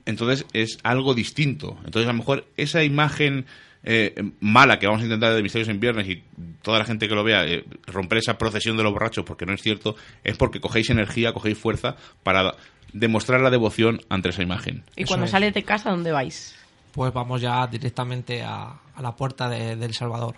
[0.05, 1.77] Entonces es algo distinto.
[1.85, 3.45] Entonces a lo mejor esa imagen
[3.83, 6.23] eh, mala que vamos a intentar de Misterios en Viernes y
[6.61, 9.53] toda la gente que lo vea, eh, romper esa procesión de los borrachos, porque no
[9.53, 12.55] es cierto, es porque cogéis energía, cogéis fuerza para
[12.91, 14.83] demostrar la devoción ante esa imagen.
[14.95, 15.31] Y Eso cuando es.
[15.31, 16.55] sales de casa, ¿dónde vais?
[16.91, 20.35] Pues vamos ya directamente a, a la puerta de, del Salvador.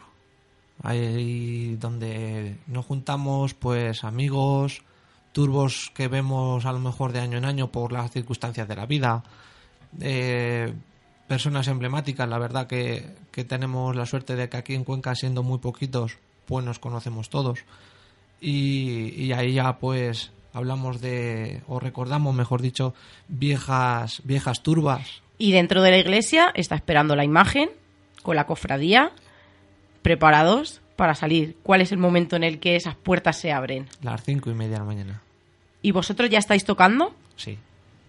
[0.84, 4.82] Ahí donde nos juntamos pues amigos,
[5.32, 8.86] turbos que vemos a lo mejor de año en año por las circunstancias de la
[8.86, 9.24] vida,
[10.00, 10.74] eh,
[11.28, 15.44] personas emblemáticas, la verdad que, que tenemos la suerte de que aquí en Cuenca siendo
[15.44, 17.60] muy poquitos pues nos conocemos todos
[18.42, 22.94] y, y ahí ya pues hablamos de o recordamos mejor dicho
[23.30, 27.72] viejas viejas turbas Y dentro de la iglesia está esperando la imagen
[28.22, 29.12] con la cofradía,
[30.04, 31.58] preparados para salir.
[31.64, 33.88] ¿Cuál es el momento en el que esas puertas se abren?
[34.04, 35.22] las cinco y media de la mañana
[35.82, 37.16] ¿Y vosotros ya estáis tocando?
[37.38, 37.58] Sí.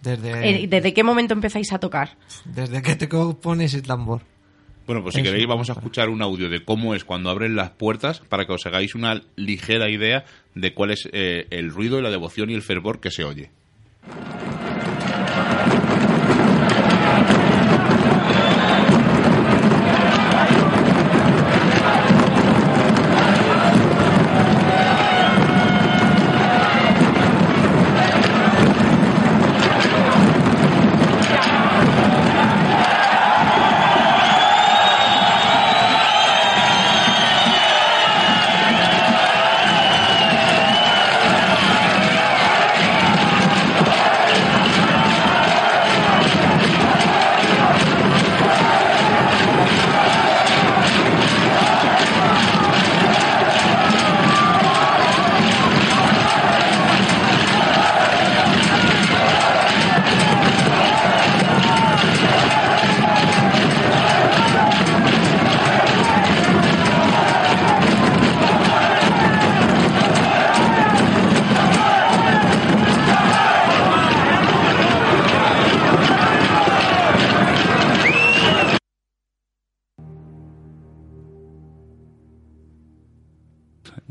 [0.03, 2.19] Desde, Eh, ¿Desde qué momento empezáis a tocar?
[2.45, 4.21] desde que te pones el tambor.
[4.87, 7.57] Bueno, pues si Eso, queréis vamos a escuchar un audio de cómo es cuando abren
[7.57, 11.99] las puertas para que os hagáis una ligera idea de cuál es eh, el ruido
[11.99, 13.51] y la devoción y el fervor que se oye.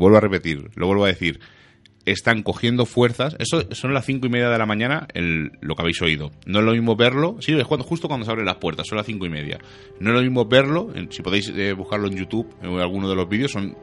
[0.02, 1.40] Vuelvo a repetir, lo vuelvo a decir.
[2.06, 3.36] Están cogiendo fuerzas.
[3.38, 6.32] Eso son las cinco y media de la mañana, lo que habéis oído.
[6.48, 7.38] No es lo mismo verlo.
[7.40, 9.60] Sí, es cuando, justo cuando se abren las puertas, son las cinco y media.
[10.00, 10.92] No es lo mismo verlo.
[11.12, 13.78] si podéis eh, buscarlo en YouTube, en alguno de los vídeos, son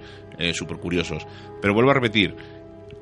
[0.53, 1.25] súper curiosos.
[1.61, 2.35] Pero vuelvo a repetir,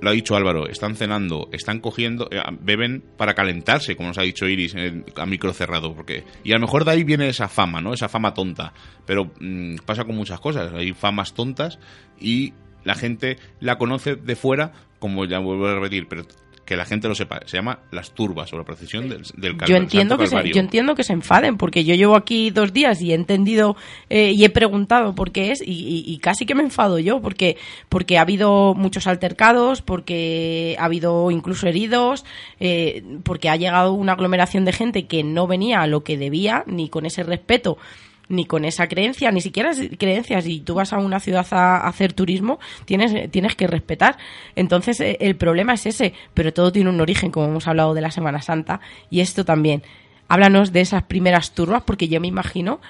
[0.00, 4.22] lo ha dicho Álvaro, están cenando, están cogiendo, eh, beben para calentarse, como nos ha
[4.22, 7.48] dicho Iris, eh, a micro cerrado, porque y a lo mejor de ahí viene esa
[7.48, 7.92] fama, ¿no?
[7.92, 8.72] Esa fama tonta,
[9.06, 11.78] pero mm, pasa con muchas cosas, hay famas tontas
[12.20, 12.52] y
[12.86, 16.24] la gente la conoce de fuera como ya vuelvo a repetir, pero
[16.64, 19.76] que la gente lo sepa, se llama las turbas o la procesión del, del yo
[19.76, 23.12] entiendo que se, yo entiendo que se enfaden porque yo llevo aquí dos días y
[23.12, 23.76] he entendido
[24.10, 27.20] eh, y he preguntado por qué es y, y- y casi que me enfado yo
[27.20, 27.56] porque
[27.88, 32.24] porque ha habido muchos altercados porque ha habido incluso heridos
[32.58, 36.64] eh, porque ha llegado una aglomeración de gente que no venía a lo que debía
[36.66, 37.78] ni con ese respeto
[38.28, 40.40] ni con esa creencia, ni siquiera es creencia.
[40.42, 44.18] Si tú vas a una ciudad a, hacer turismo, tienes, tienes que respetar.
[44.56, 48.00] Entonces, eh, el problema es ese, pero todo tiene un origen, como hemos hablado de
[48.00, 49.82] la Semana Santa, y esto también.
[50.28, 52.80] Háblanos de esas primeras turbas, porque yo me imagino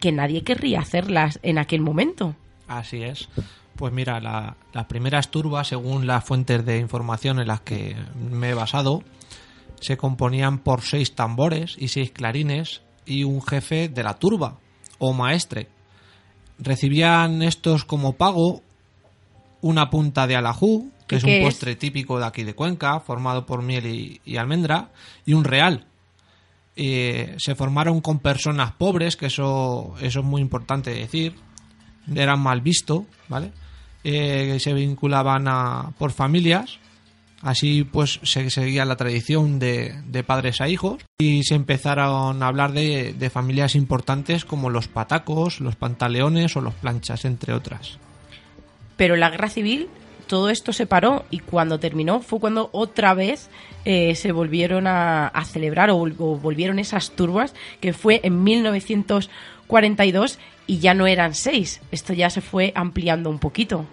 [0.00, 2.36] que nadie querría hacerlas en aquel momento.
[2.66, 3.28] Así es.
[3.74, 7.96] Pues mira, la- las primeras turbas, según las fuentes de información en las que
[8.30, 9.02] me he basado,
[9.80, 14.58] se componían por seis tambores y seis clarines y un jefe de la turba
[14.98, 15.68] o maestre.
[16.58, 18.62] Recibían estos como pago
[19.60, 23.62] una punta de alajú, que es un postre típico de aquí de Cuenca, formado por
[23.62, 24.90] miel y, y almendra,
[25.24, 25.86] y un real.
[26.76, 31.34] Eh, se formaron con personas pobres, que eso, eso es muy importante decir,
[32.14, 33.52] eran mal visto, ¿vale?
[34.04, 36.78] Eh, se vinculaban a, por familias,
[37.42, 42.46] así pues se seguía la tradición de, de padres a hijos y se empezaron a
[42.46, 47.98] hablar de, de familias importantes como los patacos, los pantaleones o los planchas, entre otras.
[48.96, 49.88] Pero la guerra civil
[50.28, 53.48] todo esto se paró y cuando terminó fue cuando otra vez
[53.84, 60.38] eh, se volvieron a, a celebrar o, o volvieron esas turbas que fue en 1942
[60.66, 61.80] y ya no eran seis.
[61.90, 63.86] Esto ya se fue ampliando un poquito.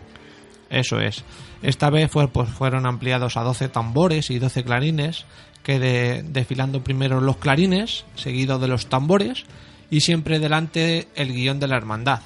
[0.69, 1.23] Eso es.
[1.61, 5.25] Esta vez pues, fueron ampliados a 12 tambores y 12 clarines,
[5.63, 9.43] que de- desfilando primero los clarines, seguido de los tambores,
[9.89, 12.21] y siempre delante el guion de la hermandad.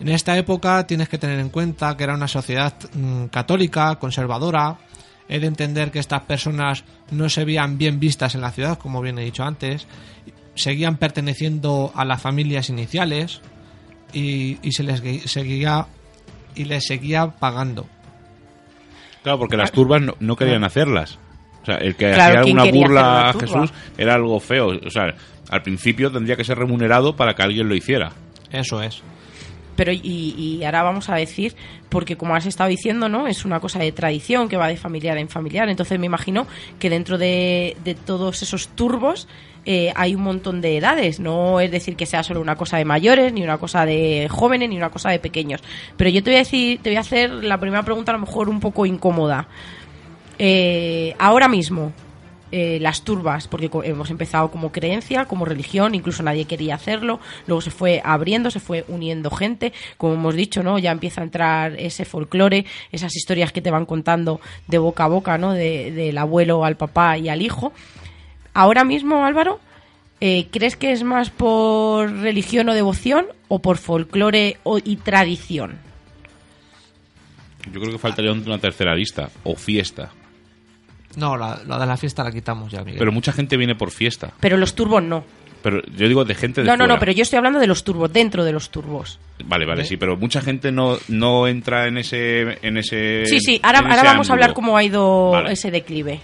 [0.00, 4.78] En esta época tienes que tener en cuenta que era una sociedad mm, católica, conservadora.
[5.28, 9.00] He de entender que estas personas no se veían bien vistas en la ciudad, como
[9.00, 9.86] bien he dicho antes.
[10.54, 13.40] Seguían perteneciendo a las familias iniciales
[14.12, 15.86] y, y se les seguía
[16.54, 17.86] y les seguía pagando.
[19.22, 21.18] Claro, porque las turbas no, no querían hacerlas.
[21.62, 23.66] O sea, el que Claro, hacía ¿quién una quería burla a hacer una turba?
[23.66, 24.68] Jesús era algo feo.
[24.84, 25.14] O sea,
[25.48, 28.12] al principio tendría que ser remunerado para que alguien lo hiciera.
[28.50, 29.02] Eso es.
[29.76, 31.54] Pero y, y ahora vamos a decir,
[31.88, 33.26] porque como has estado diciendo, ¿no?
[33.26, 35.68] Es una cosa de tradición que va de familiar en familiar.
[35.68, 36.46] Entonces me imagino
[36.78, 39.28] que dentro de, de todos esos turbos
[39.64, 41.20] eh, hay un montón de edades.
[41.20, 44.68] No es decir que sea solo una cosa de mayores, ni una cosa de jóvenes,
[44.68, 45.62] ni una cosa de pequeños.
[45.96, 48.20] Pero yo te voy a decir, te voy a hacer la primera pregunta a lo
[48.26, 49.48] mejor un poco incómoda.
[50.38, 51.92] Eh, ahora mismo,
[52.50, 57.60] eh, las turbas, porque hemos empezado como creencia, como religión, incluso nadie quería hacerlo, luego
[57.60, 60.78] se fue abriendo, se fue uniendo gente, como hemos dicho, ¿no?
[60.78, 65.08] Ya empieza a entrar ese folclore, esas historias que te van contando de boca a
[65.08, 65.52] boca, ¿no?
[65.52, 67.72] De- del abuelo al papá y al hijo.
[68.54, 69.60] Ahora mismo, Álvaro,
[70.20, 75.78] eh, ¿crees que es más por religión o devoción o por folclore o- y tradición?
[77.72, 80.10] Yo creo que faltaría una tercera lista o fiesta.
[81.16, 82.98] No, la, la de la fiesta la quitamos ya, Miguel.
[82.98, 84.32] Pero mucha gente viene por fiesta.
[84.40, 85.24] Pero los turbos no.
[85.62, 86.94] Pero yo digo de gente de No, no, fuera.
[86.94, 89.20] no, pero yo estoy hablando de los turbos, dentro de los turbos.
[89.44, 93.60] Vale, vale, sí, pero mucha gente no, no entra en ese en ese Sí, sí,
[93.62, 95.52] ahora, ahora ese vamos a hablar cómo ha ido Vale.
[95.52, 96.20] ese declive.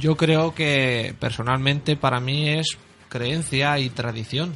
[0.00, 2.76] Yo creo que personalmente para mí es
[3.08, 4.54] creencia y tradición.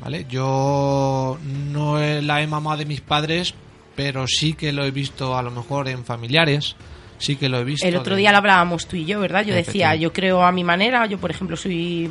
[0.00, 0.26] ¿Vale?
[0.28, 1.38] Yo
[1.72, 3.52] no la he mamado de mis padres,
[3.96, 6.76] pero sí que lo he visto a lo mejor en familiares.
[7.18, 7.84] Sí que lo he visto.
[7.84, 9.44] El otro de- día lo hablábamos tú y yo, ¿verdad?
[9.44, 12.08] Yo decía, yo creo a mi manera, yo por ejemplo soy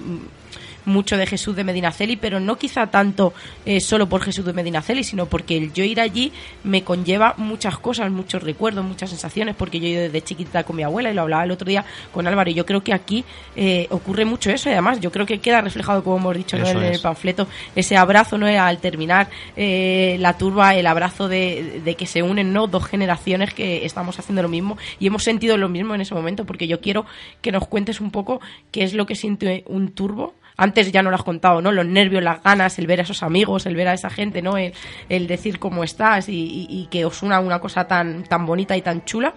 [0.88, 3.34] mucho de Jesús de Medinaceli, pero no quizá tanto
[3.66, 6.32] eh, solo por Jesús de Medinaceli, sino porque el yo ir allí
[6.64, 10.76] me conlleva muchas cosas, muchos recuerdos, muchas sensaciones, porque yo he ido desde chiquita con
[10.76, 13.24] mi abuela y lo hablaba el otro día con Álvaro, y yo creo que aquí
[13.56, 16.66] eh, ocurre mucho eso, y además yo creo que queda reflejado, como hemos dicho en
[16.66, 18.48] el panfleto, ese abrazo, ¿no?
[18.48, 22.68] Al terminar eh, la turba, el abrazo de, de que se unen, ¿no?
[22.68, 26.46] Dos generaciones que estamos haciendo lo mismo y hemos sentido lo mismo en ese momento,
[26.46, 27.06] porque yo quiero
[27.42, 28.40] que nos cuentes un poco
[28.72, 30.34] qué es lo que siente un turbo.
[30.58, 31.72] Antes ya no lo has contado, ¿no?
[31.72, 34.58] Los nervios, las ganas, el ver a esos amigos, el ver a esa gente, ¿no?
[34.58, 38.82] El, decir cómo estás y, y- que os una una cosa tan, tan bonita y
[38.82, 39.34] tan chula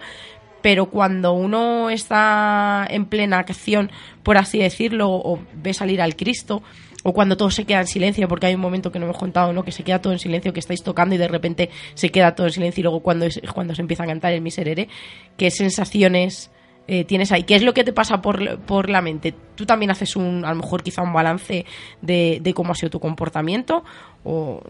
[0.61, 3.89] pero cuando uno está en plena acción,
[4.21, 6.61] por así decirlo, o ve salir al Cristo,
[7.03, 9.53] o cuando todo se queda en silencio, porque hay un momento que no hemos contado,
[9.53, 9.63] ¿no?
[9.63, 12.45] Que se queda todo en silencio, que estáis tocando y de repente se queda todo
[12.45, 14.87] en silencio y luego cuando, cuando se empieza a cantar el miserere,
[15.35, 16.51] ¿qué sensaciones
[16.91, 17.43] eh, tienes ahí.
[17.43, 19.33] ¿Qué es lo que te pasa por, por la mente?
[19.55, 21.65] ¿Tú también haces un, a lo mejor quizá un balance
[22.01, 23.85] de, de cómo ha sido tu comportamiento?
[24.25, 24.61] O,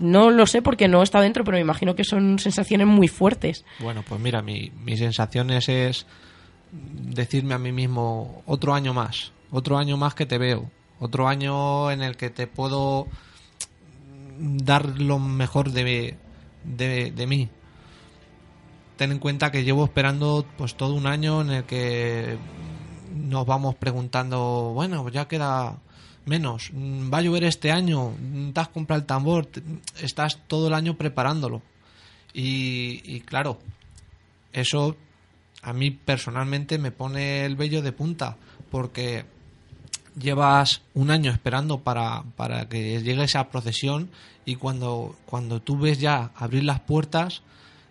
[0.00, 3.64] no lo sé porque no estado dentro, pero me imagino que son sensaciones muy fuertes.
[3.80, 6.06] Bueno, pues mira, mi, mis sensaciones es
[6.70, 10.70] decirme a mí mismo otro año más, otro año más que te veo,
[11.00, 13.08] otro año en el que te puedo
[14.38, 16.14] dar lo mejor de,
[16.62, 17.48] de, de mí.
[18.96, 22.38] Ten en cuenta que llevo esperando pues todo un año en el que
[23.14, 25.78] nos vamos preguntando, bueno, ya queda
[26.24, 29.62] menos, mm, va a llover este año, mm, te has comprado el tambor, te-
[30.02, 31.62] estás todo el año preparándolo.
[32.32, 33.58] Y, y claro,
[34.52, 34.96] eso
[35.62, 38.36] a mí personalmente me pone el vello de punta,
[38.70, 39.24] porque
[40.18, 44.10] llevas un año esperando para, para que llegue esa procesión
[44.46, 47.42] y cuando, cuando tú ves ya abrir las puertas,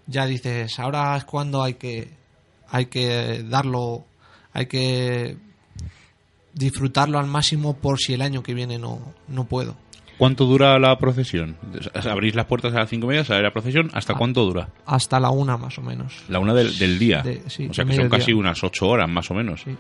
[0.08, 2.10] ya dices, ahora es cuando hay que,
[2.70, 4.06] hay que darlo,
[4.53, 5.38] hay que
[6.53, 9.76] disfrutarlo al máximo por si el año que viene no, no puedo.
[10.18, 11.58] ¿Cuánto dura la procesión?
[12.10, 13.89] Abrís las puertas a las cinco y media, sale la procesión.
[13.93, 14.18] ¿Hasta Ah.
[14.18, 14.70] cuánto dura?
[14.86, 16.24] Hasta la una más o menos.
[16.30, 17.22] La una del, del día.
[17.22, 19.62] De- sí, o sea que son casi unas ocho horas más o menos.
[19.66, 19.76] Sí.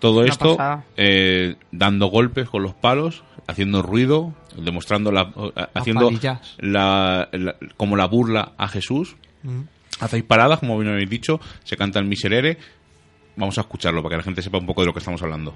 [0.00, 0.56] Todo Una esto
[0.96, 5.32] eh, dando golpes con los palos, haciendo ruido, demostrando la,
[5.74, 6.10] haciendo
[6.58, 7.28] la-
[7.76, 9.14] como la burla a Jesús.
[9.42, 9.62] Mm.
[10.00, 12.58] Hacéis paradas, como bien habéis dicho, se canta el miserere.
[13.36, 15.54] Vamos a escucharlo para que la gente sepa un poco de lo que estamos hablando.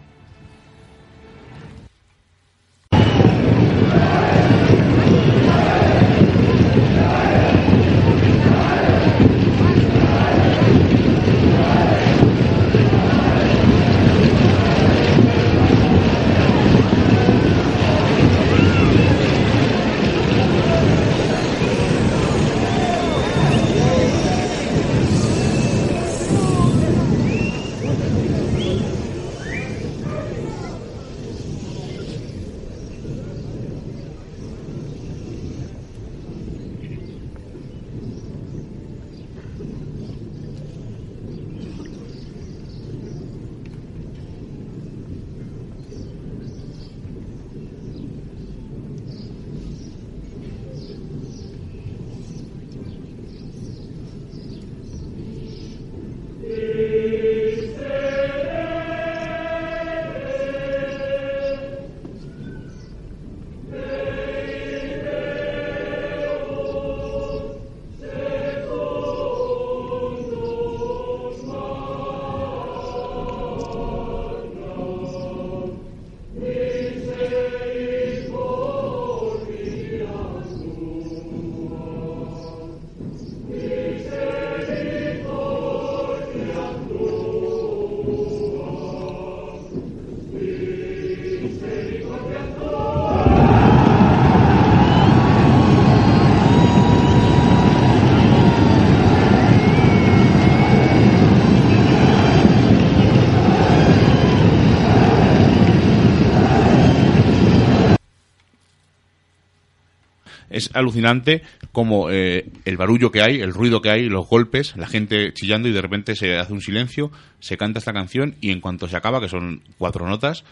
[110.63, 111.43] Es alucinante
[111.73, 115.69] como eh, el barullo que hay, el ruido que hay, los golpes, la gente chillando
[115.69, 117.11] y de repente se hace un silencio,
[117.41, 120.45] se canta esta canción y en cuanto se acaba, que son cuatro notas,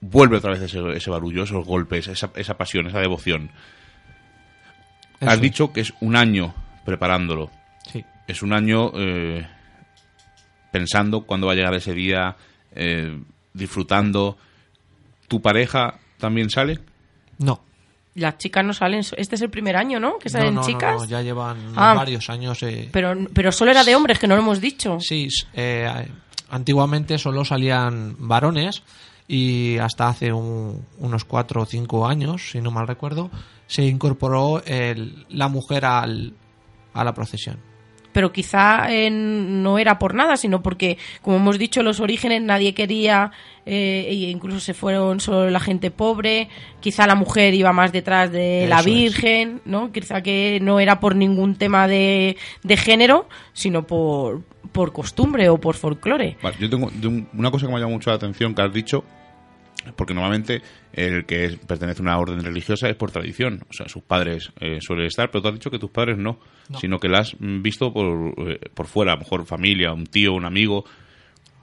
[0.00, 3.50] vuelve otra vez ese, ese barullo, esos golpes, esa, esa pasión, esa devoción.
[5.20, 6.54] Eso Has dicho que es un año
[6.84, 7.50] preparándolo.
[7.90, 8.04] Sí.
[8.26, 9.46] Es un año eh,
[10.72, 12.36] pensando cuándo va a llegar ese día,
[12.74, 13.18] eh,
[13.52, 14.36] disfrutando.
[15.28, 16.80] ¿Tu pareja también sale?
[17.38, 17.62] No.
[18.14, 19.00] Las chicas no salen.
[19.16, 20.18] Este es el primer año, ¿no?
[20.18, 20.96] Que salen no, no, chicas.
[21.02, 21.94] no, ya llevan Ah.
[21.94, 22.62] varios años.
[22.62, 24.98] eh, Pero, pero solo era de hombres, que no lo hemos dicho.
[25.00, 25.88] Sí, eh,
[26.50, 28.82] antiguamente solo salían varones
[29.26, 33.30] y hasta hace un- unos cuatro o cinco años, si no mal recuerdo,
[33.66, 36.34] se incorporó el- la mujer al,
[36.92, 37.58] a la procesión.
[38.14, 42.72] Pero quizá eh, no era por nada, sino porque, como hemos dicho, los orígenes nadie
[42.72, 43.32] quería,
[43.66, 46.48] eh, e incluso se fueron solo la gente pobre,
[46.78, 48.84] quizá la mujer iba más detrás de la es.
[48.86, 49.90] Virgen, ¿no?
[49.90, 55.58] Quizá que no era por ningún tema de, de género, sino por, por costumbre o
[55.58, 56.36] por folclore.
[56.40, 56.92] Vale, yo tengo
[57.34, 59.02] una cosa que me ha llamado mucho la atención que has dicho,
[59.96, 60.62] porque normalmente
[60.92, 64.78] el que pertenece a una orden religiosa es por tradición, o sea, sus padres eh,
[64.80, 66.78] suelen estar, pero tú has dicho que tus padres no, No.
[66.78, 70.32] sino que la has visto por, eh, por fuera, a lo mejor familia, un tío,
[70.32, 70.84] un amigo.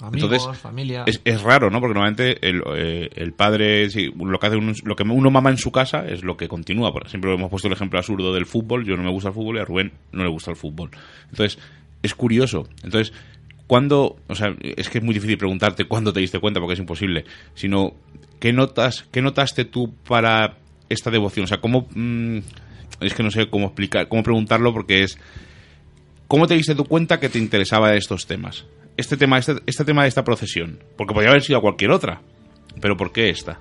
[0.04, 1.04] Amigos, Entonces, familia.
[1.06, 1.80] Es, es raro, ¿no?
[1.80, 5.52] Porque normalmente el, eh, el padre, sí, lo que hace uno, lo que uno mama
[5.52, 6.92] en su casa es lo que continúa.
[6.92, 8.84] Por ejemplo, hemos puesto el ejemplo absurdo del fútbol.
[8.84, 10.90] Yo no me gusta el fútbol y a Rubén no le gusta el fútbol.
[11.30, 11.60] Entonces,
[12.02, 12.68] es curioso.
[12.84, 13.14] Entonces,
[13.72, 16.80] ¿cuándo, o sea, es que es muy difícil preguntarte cuándo te diste cuenta porque es
[16.82, 17.94] imposible, sino
[18.38, 20.58] ¿qué notas, qué notaste tú para
[20.90, 21.46] esta devoción?
[21.46, 22.40] O sea, ¿cómo mm,
[23.00, 25.18] es que no sé cómo explicar, cómo preguntarlo porque es
[26.28, 28.66] ¿cómo te diste tú cuenta que te interesaba estos temas?
[28.98, 32.22] Este tema, este, este tema de esta procesión, porque podría haber sido cualquier otra,
[32.82, 33.58] pero ¿por qué esta?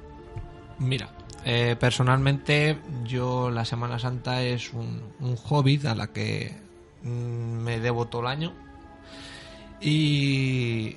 [0.81, 1.09] Mira,
[1.45, 6.53] eh, personalmente yo la Semana Santa es un, un hobby a la que
[7.05, 8.70] mm, me debo todo el año
[9.81, 10.97] y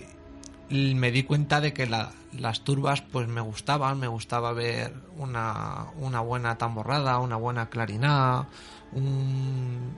[0.70, 5.86] me di cuenta de que la- las turbas pues me gustaban, me gustaba ver una,
[6.00, 8.48] una buena tamborrada, una buena clarinada,
[8.92, 9.92] un,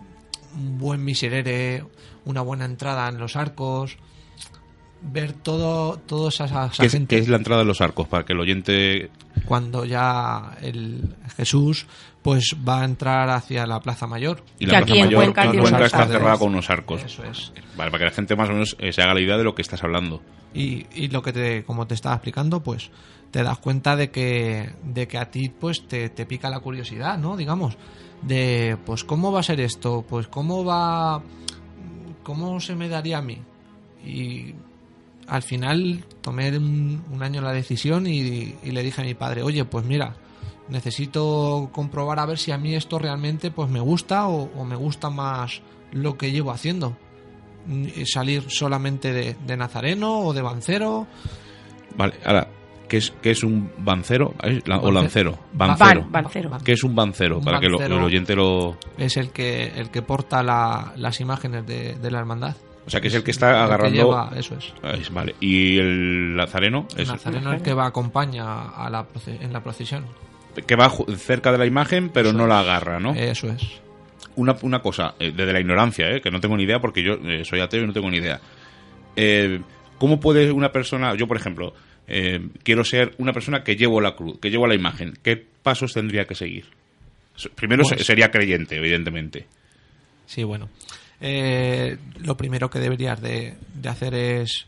[0.56, 1.86] un buen miserere,
[2.26, 3.98] una buena entrada en los arcos,
[5.02, 8.08] ver todo, toda esa, esa ¿Qué es, gente qué es la entrada de los arcos?
[8.08, 9.10] Para que el oyente...
[9.46, 11.86] cuando ya el Jesús
[12.26, 14.42] pues va a entrar hacia la Plaza Mayor.
[14.58, 17.04] Y Que la aquí Plaza en Mayor Cuenca tiene Cuenca está cerrada con unos arcos.
[17.04, 17.54] Eso es.
[17.78, 19.54] Vale, para que la gente más o menos eh, se haga la idea de lo
[19.54, 20.24] que estás hablando.
[20.52, 22.90] Y, y lo que te, como te estaba explicando, pues
[23.30, 27.20] te das cuenta de que, de que a ti pues te, te pica la curiosidad,
[27.20, 27.38] ¿no?
[27.38, 27.78] Digamos,
[28.24, 31.22] de pues cómo va a ser esto, pues cómo va,
[32.24, 33.38] cómo se me daría a mí.
[34.04, 34.56] Y
[35.28, 39.44] al final tomé un, un año la decisión y, y le dije a mi padre,
[39.44, 40.16] oye, pues mira,
[40.70, 44.76] necesito comprobar a ver si a mí esto realmente pues me gusta o, o me
[44.76, 45.62] gusta más
[45.92, 46.98] lo que llevo haciendo.
[47.68, 51.08] Mm, Salir solamente de, de nazareno o de bancero.
[51.98, 52.48] Vale, ahora,
[52.88, 54.34] ¿qué es, qué es un bancero?
[54.44, 54.62] ¿Eh?
[54.66, 55.38] La- ¿O lancero?
[55.54, 56.02] Ban- Bancero.
[56.04, 56.52] Ban- bancero.
[56.64, 57.38] ¿Qué es un bancero?
[57.40, 58.78] Un para que lo- el oyente lo...
[58.98, 62.56] Es el que, el que porta la- las imágenes de, de la hermandad.
[62.86, 63.96] O sea, que es el que está que agarrando...
[63.96, 64.72] lleva- eso es.
[64.84, 66.88] Ah, es- Vale, ¿y el lazareno?
[66.96, 70.06] El Es, nazareno es el que va acompaña a la, en la procesión.
[70.68, 72.50] Que va cerca de la imagen, pero Eso no es.
[72.50, 73.14] la agarra, ¿no?
[73.14, 73.62] Eso es.
[74.36, 77.14] una, una cosa, eh, desde la ignorancia, eh, que no tengo ni idea porque yo
[77.24, 78.40] eh, soy ateo y no tengo ni idea.
[79.98, 81.74] ¿Cómo puede una persona, yo por ejemplo,
[82.64, 86.26] quiero ser una persona que llevo la cruz, que llevo la imagen, ¿qué pasos tendría
[86.26, 86.66] que seguir?
[87.56, 89.48] Primero Pues- se- sería creyente, evidentemente.
[90.26, 90.70] Sí, bueno.
[92.20, 94.68] Lo primero que deberías de, de hacer es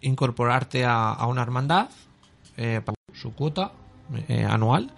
[0.00, 1.88] incorporarte a, a una hermandad,
[2.56, 3.72] pagar su cuota
[4.28, 4.92] eh, anual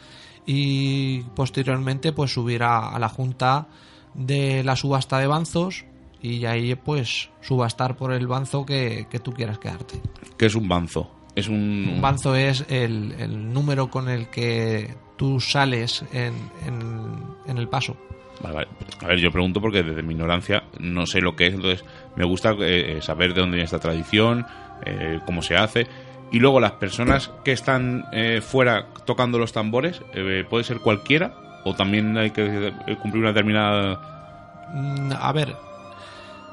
[0.46, 3.68] y posteriormente pues subir a, a la junta
[4.14, 5.84] de la subasta de banzos
[6.20, 10.00] y ahí pues subastar por el banzo que, que tú quieras quedarte.
[10.36, 11.10] ¿Qué es un banzo?
[11.36, 11.90] Es un...
[11.94, 16.34] Un banzo es el, el número con el que tú sales en,
[16.66, 17.96] en- en el paso.
[18.42, 18.68] Vale, vale.
[19.02, 21.84] A ver, yo pregunto porque desde mi ignorancia no sé lo que es, entonces
[22.16, 24.46] me gusta eh, saber de dónde viene esta tradición,
[24.86, 25.86] eh, cómo se hace.
[26.30, 31.34] Y luego las personas que están eh, fuera tocando los tambores, eh, ¿puede ser cualquiera?
[31.64, 34.68] ¿O también hay que cumplir una determinada...
[34.74, 35.56] Mm, A ver,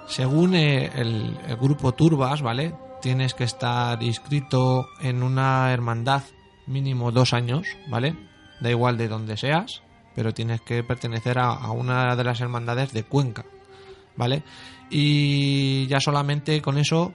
[0.07, 2.73] según eh, el, grupo Turbas, ¿vale?
[3.01, 6.23] Tienes que estar inscrito en una hermandad
[6.67, 8.15] mínimo dos años, ¿vale?
[8.61, 9.84] Da igual de donde seas,
[10.15, 13.45] pero tienes que pertenecer a una de las hermandades de Cuenca,
[14.15, 14.43] ¿vale?
[14.89, 17.13] Y ya solamente con eso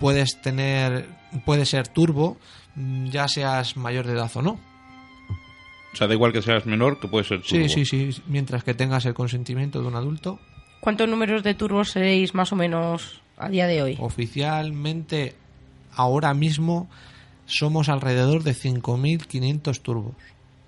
[0.00, 1.08] puedes tener,
[1.44, 2.36] puede ser turbo,
[2.76, 4.58] mm, ya seas mayor de edad o no.
[5.92, 7.68] O sea, da igual que seas menor, que puede ser Sí, turbo.
[7.68, 10.40] sí, sí, mientras que tengas el consentimiento de un adulto.
[10.80, 13.96] ¿Cuántos números de turbos seréis más o menos a día de hoy?
[14.00, 15.34] Oficialmente,
[15.94, 16.88] ahora mismo
[17.46, 20.14] somos alrededor de 5.500 turbos.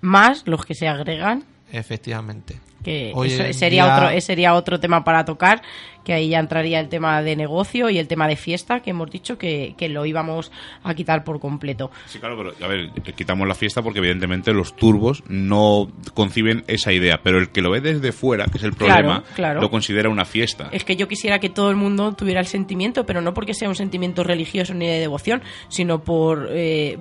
[0.01, 2.59] Más los que se agregan, Efectivamente.
[2.83, 5.61] Que eso sería día- otro ese sería otro tema para tocar,
[6.03, 9.09] que ahí ya entraría el tema de negocio y el tema de fiesta, que hemos
[9.11, 10.51] dicho que, que lo íbamos
[10.83, 11.91] a quitar por completo.
[12.05, 16.93] Sí, claro, pero a ver, quitamos la fiesta porque evidentemente los turbos no conciben esa
[16.93, 19.59] idea, pero el que lo ve desde fuera, que es el Claro, problema, claro.
[19.61, 20.69] lo considera una fiesta.
[20.71, 23.67] Es que yo quisiera que todo el mundo tuviera el sentimiento, pero no porque sea
[23.67, 26.99] un sentimiento religioso ni de devoción, sino por, eh,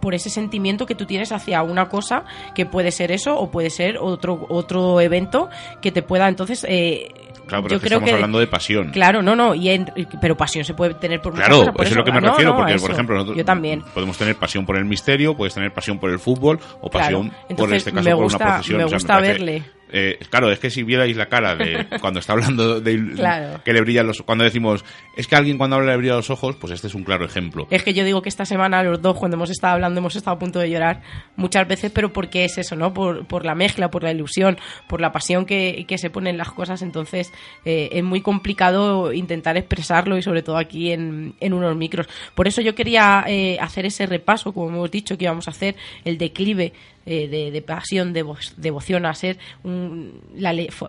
[0.00, 2.24] por ese sentimiento que tú tienes hacia una cosa
[2.54, 5.48] que puede ser eso o puede ser otro, otro evento
[5.80, 6.64] que te pueda entonces...
[6.68, 7.12] eh,
[7.46, 8.90] Claro, pero yo es que creo estamos que hablando de pasión.
[8.92, 9.90] Claro, no, no, y en-
[10.20, 12.28] pero pasión se puede tener por Claro, cosas, por eso es lo que me No,
[12.28, 13.82] refiero, no, porque, por ejemplo, nosotros yo también.
[13.92, 17.22] podemos tener pasión por el misterio, puedes tener pasión por el fútbol o Claro.
[17.24, 18.78] pasión por este caso me por gusta- una procesión.
[18.78, 19.62] me O sea, gusta verle.
[19.92, 23.62] Eh, claro, es que si vierais la cara de cuando está hablando de Claro.
[23.64, 24.84] que le brillan los cuando decimos
[25.16, 27.66] es que alguien cuando habla le brillan los ojos, pues este es un claro ejemplo.
[27.70, 30.36] Es que yo digo que esta semana los dos, cuando hemos estado hablando, hemos estado
[30.36, 31.02] a punto de llorar
[31.36, 32.94] muchas veces, pero porque es eso, ¿no?
[32.94, 36.50] Por, por la mezcla, por la ilusión, por la pasión que, que se ponen las
[36.52, 36.82] cosas.
[36.82, 37.32] Entonces,
[37.64, 42.08] eh, es muy complicado intentar expresarlo y sobre todo aquí en, en unos micros.
[42.34, 45.76] Por eso yo quería eh, hacer ese repaso, como hemos dicho que íbamos a hacer,
[46.04, 46.72] el declive
[47.06, 48.26] eh, de, pasión, de
[48.58, 49.38] devoción, a ser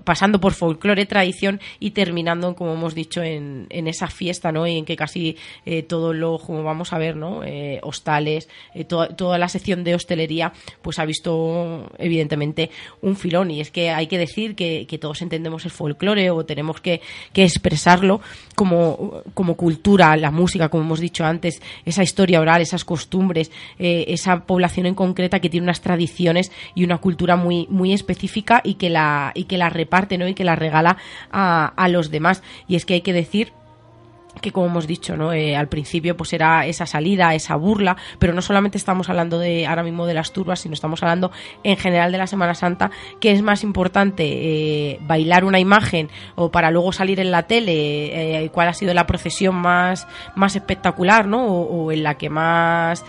[0.04, 4.68] pasando por folclore, tradición y terminando, como hemos dicho, en, en esa fiesta, ¿no?
[4.68, 7.16] Y en que casi eh, todo lo, como vamos a ver.
[7.46, 8.50] Eh, hostales,
[8.88, 13.52] toda la sección de hostelería, pues ha visto evidentemente un filón.
[13.52, 17.02] Y es que hay que decir que, todos entendemos el folclore o tenemos que,
[17.34, 18.22] expresarlo
[18.56, 24.46] como, como cultura, la música, como hemos dicho antes, esa historia oral, esas costumbres, esa
[24.46, 26.01] población en concreta que tiene unas tradiciones
[26.76, 30.28] y una cultura muy, muy específica y que la, y que la reparte, ¿no?
[30.28, 30.98] Y que la regala
[31.32, 32.44] a, a los demás.
[32.68, 33.54] Y es que hay que decir
[34.40, 35.34] que como hemos dicho ¿no?
[35.34, 39.68] Eh, al principio pues era esa salida esa burla pero no solamente estamos hablando de
[39.68, 41.32] ahora mismo de las turbas sino estamos hablando
[41.64, 46.50] en general de la Semana Santa que es más importante eh, bailar una imagen o
[46.50, 51.28] para luego salir en la tele eh, cuál ha sido la procesión más más espectacular
[51.28, 53.04] no o, o en la que más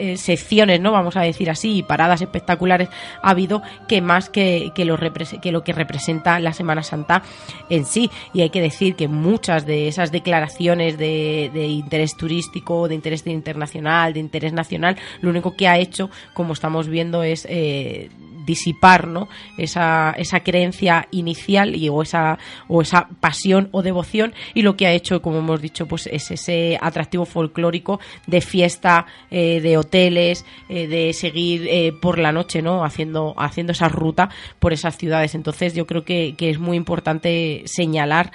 [0.00, 0.92] eh, secciones, ¿no?
[0.92, 2.88] Vamos a decir así, y paradas espectaculares
[3.22, 7.22] ha habido que más que, que, lo que representa la Semana Santa
[7.68, 8.10] en sí.
[8.32, 13.26] Y hay que decir que muchas de esas declaraciones de, de interés turístico, de interés
[13.26, 18.08] internacional, de interés nacional, lo único que ha hecho, como estamos viendo, es eh,
[18.50, 19.28] disipar ¿no?
[19.56, 24.86] esa, esa creencia inicial y, o, esa, o esa pasión o devoción y lo que
[24.88, 30.44] ha hecho, como hemos dicho, pues es ese atractivo folclórico de fiesta, eh, de hoteles,
[30.68, 32.84] eh, de seguir eh, por la noche ¿no?
[32.84, 35.36] haciendo, haciendo esa ruta por esas ciudades.
[35.36, 38.32] Entonces yo creo que, que es muy importante señalar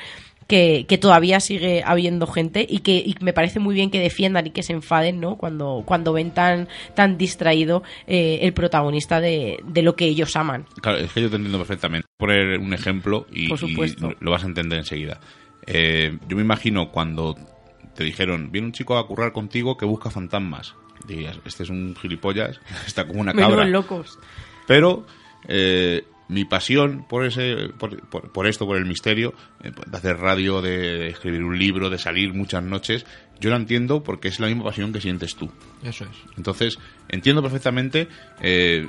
[0.48, 4.64] que, todavía sigue habiendo gente y que me parece muy bien que defiendan y que
[4.64, 5.38] se enfaden ¿no?
[5.38, 10.66] cuando, cuando ven tan, tan distraído eh, el protagonista de, de, lo que ellos aman.
[10.82, 12.08] Claro, es que yo te entiendo perfectamente.
[12.18, 13.48] Poner un ejemplo y,
[14.20, 15.20] lo vas a entender enseguida.
[15.68, 17.36] Eh, yo me imagino cuando
[17.96, 20.76] te dijeron, viene un chico a currar contigo que busca fantasmas.
[21.08, 23.66] Dirías, este es un gilipollas, está como una cabra.
[23.66, 24.20] locos.
[24.68, 25.06] Pero
[25.48, 31.10] eh, mi pasión por ese por, esto por el misterio eh, de hacer radio de
[31.10, 33.06] escribir un libro de salir muchas noches
[33.40, 35.52] yo lo entiendo porque es la misma pasión que sientes tú
[35.84, 38.08] eso es entonces entiendo perfectamente
[38.42, 38.88] eh,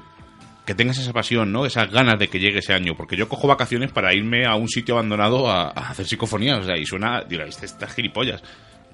[0.67, 1.65] que tengas esa pasión, ¿no?
[1.65, 2.97] Esas ganas de que llegue ese año.
[2.97, 6.59] Porque yo cojo vacaciones para irme a un sitio abandonado a, hacer psicofonías.
[6.59, 8.43] O sea, y suena, este, estas gilipollas.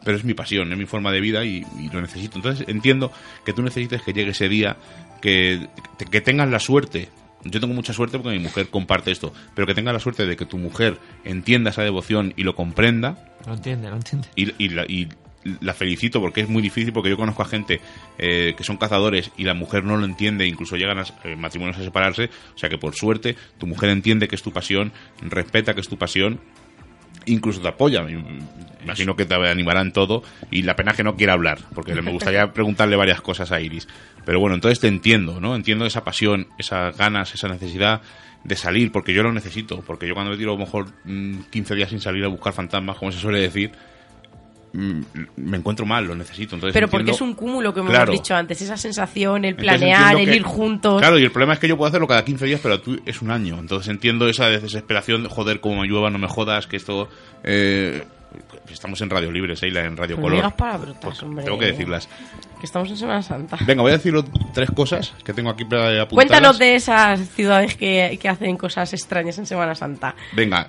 [0.04, 2.36] Pero es mi pasión, es mi forma de vida y, lo necesito.
[2.36, 3.10] Entonces entiendo
[3.44, 4.76] que tú necesites que llegue ese día,
[5.22, 5.66] que,
[6.10, 7.08] que tengas la suerte
[7.44, 10.36] yo tengo mucha suerte porque mi mujer comparte esto, pero que tenga la suerte de
[10.36, 13.32] que tu mujer entienda esa devoción y lo comprenda.
[13.46, 14.28] Lo entiende, lo entiende.
[14.36, 15.08] Y, la, y
[15.60, 17.80] la, felicito porque es muy difícil, porque yo conozco a gente
[18.18, 21.78] eh, que son cazadores y la mujer no lo entiende, incluso llegan a eh, matrimonios
[21.78, 25.74] a separarse, o sea que por suerte tu mujer entiende que es tu pasión, respeta
[25.74, 26.40] que es tu pasión
[27.26, 28.04] incluso te apoya.
[28.82, 32.10] Imagino que te animarán todo y la pena es que no quiera hablar, porque me
[32.10, 33.88] gustaría preguntarle varias cosas a Iris.
[34.24, 35.54] Pero bueno, entonces te entiendo, ¿no?
[35.54, 38.02] Entiendo esa pasión, esas ganas, esa necesidad
[38.44, 41.74] de salir, porque yo lo necesito, porque yo cuando me tiro a lo mejor 15
[41.74, 43.72] mm, días sin salir a buscar fantasmas, como se suele decir,
[44.72, 46.54] me encuentro mal, lo necesito.
[46.54, 50.34] Entonces pero porque es un cúmulo, que hemos dicho antes, esa sensación, el planear, el
[50.34, 51.00] ir juntos.
[51.00, 53.22] Claro, y el problema es que yo puedo hacerlo cada 15 días, pero tú es
[53.22, 53.58] un año.
[53.58, 57.08] Entonces entiendo esa desesperación de joder, como me llueva, no me jodas, que esto...
[57.44, 58.02] Eh,
[58.70, 60.54] estamos en Radio Libre, Seila, en Radio Color.
[61.00, 62.08] pues Tengo que decirlas
[62.66, 63.58] estamos en Semana Santa.
[63.66, 64.14] Venga, voy a decir
[64.52, 66.26] tres cosas que tengo aquí para apuntar.
[66.26, 70.14] Cuéntanos de esas ciudades que, hacen cosas extrañas en Semana Santa.
[70.34, 70.68] Venga,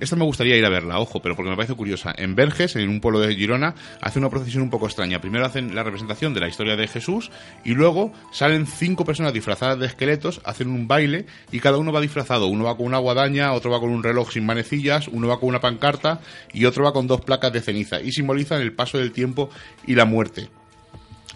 [0.00, 2.12] esta me gustaría ir a verla, ojo, pero porque me parece curiosa.
[2.16, 5.20] En Verges, en un pueblo de Girona, hace una procesión un poco extraña.
[5.20, 7.30] Primero hacen la representación de la historia de Jesús
[7.64, 12.00] y luego salen cinco personas disfrazadas de esqueletos, hacen un baile y cada uno va
[12.00, 12.46] disfrazado.
[12.48, 15.48] Uno va con una guadaña, otro va con un reloj sin manecillas, uno va con
[15.48, 16.20] una pancarta
[16.52, 19.50] y otro va con dos placas de ceniza y simbolizan el paso del tiempo
[19.86, 20.48] y la muerte.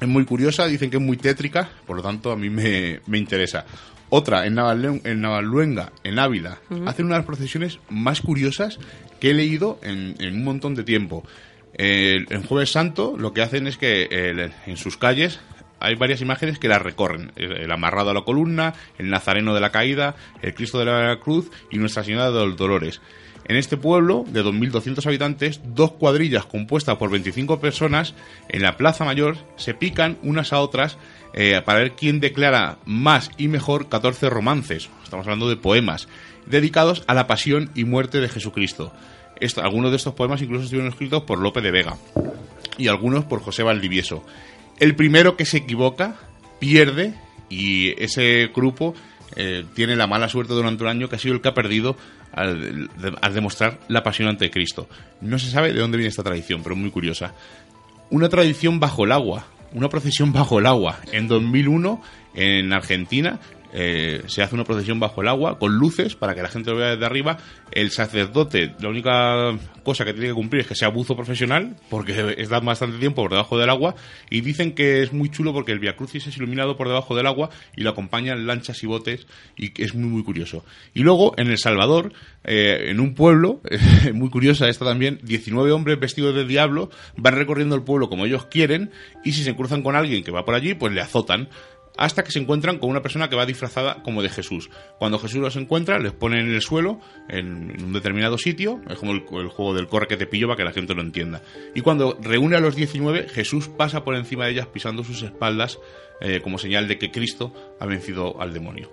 [0.01, 3.65] Es muy curiosa, dicen que es muy tétrica, por lo tanto a mí me, interesa.
[4.11, 8.79] Otra, en, Navalluenga, en Ávila, hacen unas procesiones más curiosas
[9.21, 11.25] que he leído en, un montón de tiempo.
[11.75, 15.41] El, Jueves Santo lo que hacen es que en sus calles
[15.81, 17.33] hay varias imágenes que las recorren.
[17.37, 21.51] El, amarrado a la columna, el Nazareno de la Caída, el Cristo de la Cruz
[21.71, 23.01] y Nuestra Señora de los Dolores.
[23.49, 28.15] En este pueblo, de 2.200 habitantes, dos cuadrillas compuestas por 25 personas
[28.49, 30.99] en la Plaza Mayor se pican unas a otras
[31.33, 36.09] eh, para ver quién declara más y mejor 14 romances, estamos hablando de poemas,
[36.47, 38.93] dedicados a la pasión y muerte de Jesucristo.
[39.63, 41.97] algunos de estos poemas incluso estuvieron escritos por Lope de Vega
[42.79, 44.25] y algunos por José Valdivieso.
[44.81, 46.17] El primero que se equivoca
[46.59, 47.15] pierde
[47.49, 48.95] y ese grupo
[49.37, 51.97] eh, tiene la mala suerte durante un año que ha sido el que ha perdido
[52.37, 52.89] al,
[53.35, 54.89] demostrar la pasión ante Cristo.
[55.21, 57.35] No se sabe de dónde viene esta tradición, pero muy curiosa.
[58.11, 59.47] Una tradición bajo el agua.
[59.73, 61.01] una procesión bajo el agua.
[61.13, 62.01] En 2001,
[62.35, 63.41] en Argentina,
[63.73, 66.77] eh, se hace una procesión bajo el agua con luces para que la gente lo
[66.77, 67.39] vea desde arriba.
[67.71, 72.35] El sacerdote, la única cosa que tiene que cumplir es que sea buzo profesional, porque
[72.39, 73.95] está bastante tiempo por debajo del agua.
[74.31, 77.27] Y dicen que es muy chulo porque el Via Crucis es iluminado por debajo del
[77.27, 80.65] agua y lo acompañan lanchas y botes, y es muy, muy curioso.
[80.95, 82.13] Y luego, en El Salvador,
[82.45, 83.61] eh, en un pueblo,
[84.15, 88.47] muy curiosa esta también, 19 hombres vestidos de diablo van recorriendo el pueblo como ellos
[88.47, 88.91] quieren,
[89.25, 91.49] y si se cruzan con alguien que va por allí, pues le azotan
[91.97, 94.71] hasta que se encuentran con una persona que va disfrazada como de Jesús.
[94.99, 99.13] Cuando Jesús los encuentra, les pone en el suelo, en un determinado sitio, es como
[99.13, 101.43] el, el juego del corre que te pillo para que la gente lo entienda.
[101.75, 105.79] Y cuando reúne a los 19, Jesús pasa por encima de ellas pisando sus espaldas
[106.21, 108.89] eh, como señal de que Cristo ha vencido al demonio.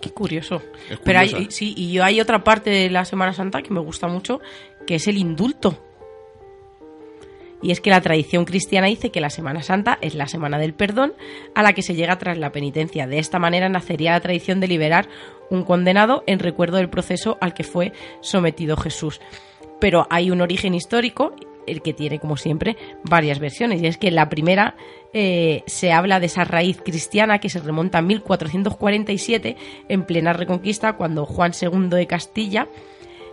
[0.00, 0.62] Qué curioso.
[0.90, 3.80] Es Pero hay, sí, y yo hay otra parte de la Semana Santa que me
[3.80, 4.40] gusta mucho,
[4.86, 5.91] que es el indulto.
[7.62, 10.74] Y es que la tradición cristiana dice que la Semana Santa es la semana del
[10.74, 11.14] perdón
[11.54, 13.06] a la que se llega tras la penitencia.
[13.06, 15.08] De esta manera nacería la tradición de liberar
[15.48, 19.20] un condenado en recuerdo del proceso al que fue sometido Jesús.
[19.80, 21.34] Pero hay un origen histórico,
[21.66, 23.80] el que tiene, como siempre, varias versiones.
[23.80, 24.74] Y es que la primera
[25.12, 29.56] eh, se habla de esa raíz cristiana que se remonta a 1447,
[29.88, 32.68] en plena reconquista, cuando Juan II de Castilla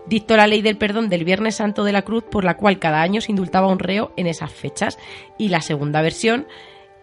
[0.08, 3.02] dictó la ley del perdón del Viernes Santo de la Cruz, por la cual cada
[3.02, 4.98] año se indultaba un reo en esas fechas.
[5.38, 6.48] Y la segunda versión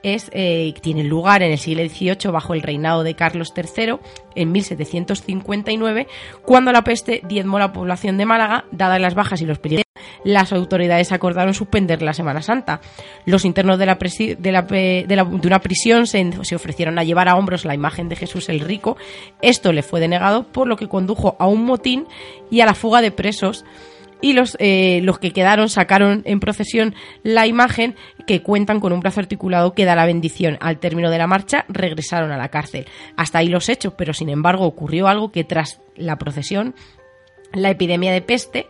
[0.07, 3.96] eh, tiene lugar en el siglo XVIII bajo el reinado de Carlos III,
[4.36, 6.07] en 1759,
[6.42, 9.84] cuando la peste diezmó la población de Málaga, dadas las bajas y los peligros.
[10.24, 12.80] Las autoridades acordaron suspender la Semana Santa.
[13.24, 18.09] Los internos de, la de, una prisión se ofrecieron a llevar a hombros la imagen
[18.09, 18.96] de Jesús el Rico.
[19.42, 22.07] Esto le fue denegado, por lo que condujo a un motín
[22.50, 23.64] y a la fuga de presos
[24.20, 27.94] y los, eh, los que quedaron sacaron en procesión la imagen
[28.26, 30.56] que cuentan con un brazo articulado que da la bendición.
[30.60, 32.86] Al término de la marcha regresaron a la cárcel.
[33.16, 36.74] Hasta ahí los hechos, pero sin embargo ocurrió algo que tras la procesión,
[37.52, 38.66] la epidemia de peste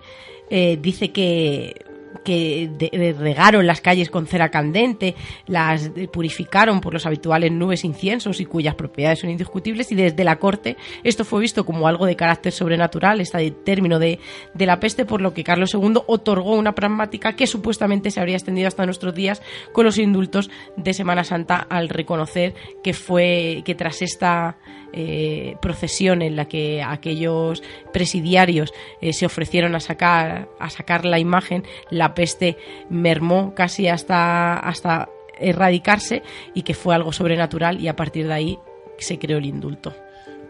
[0.50, 1.85] eh, dice que
[2.24, 5.14] que regaron las calles con cera candente,
[5.46, 10.36] las purificaron por los habituales nubes inciensos y cuyas propiedades son indiscutibles y desde la
[10.36, 14.18] corte esto fue visto como algo de carácter sobrenatural, este término de,
[14.54, 18.36] de la peste, por lo que Carlos II otorgó una pragmática que supuestamente se habría
[18.36, 19.42] extendido hasta nuestros días
[19.72, 24.58] con los indultos de Semana Santa al reconocer que fue que tras esta
[24.92, 27.62] eh, procesión en la que aquellos
[27.92, 32.56] presidiarios eh, se ofrecieron a sacar a sacar la imagen, la peste
[32.88, 36.22] mermó casi hasta hasta erradicarse
[36.54, 38.58] y que fue algo sobrenatural y a partir de ahí
[38.98, 39.94] se creó el indulto.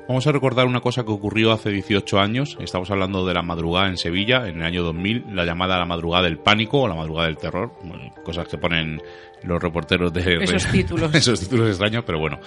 [0.08, 2.56] Vamos a recordar una cosa que ocurrió hace 18 años.
[2.60, 6.24] Estamos hablando de la madrugada en Sevilla, en el año 2000, la llamada la madrugada
[6.24, 7.72] del pánico o la madrugada del terror.
[7.82, 9.02] Bueno, cosas que ponen
[9.42, 11.12] los reporteros de Esos títulos.
[11.14, 12.38] esos títulos extraños, pero bueno.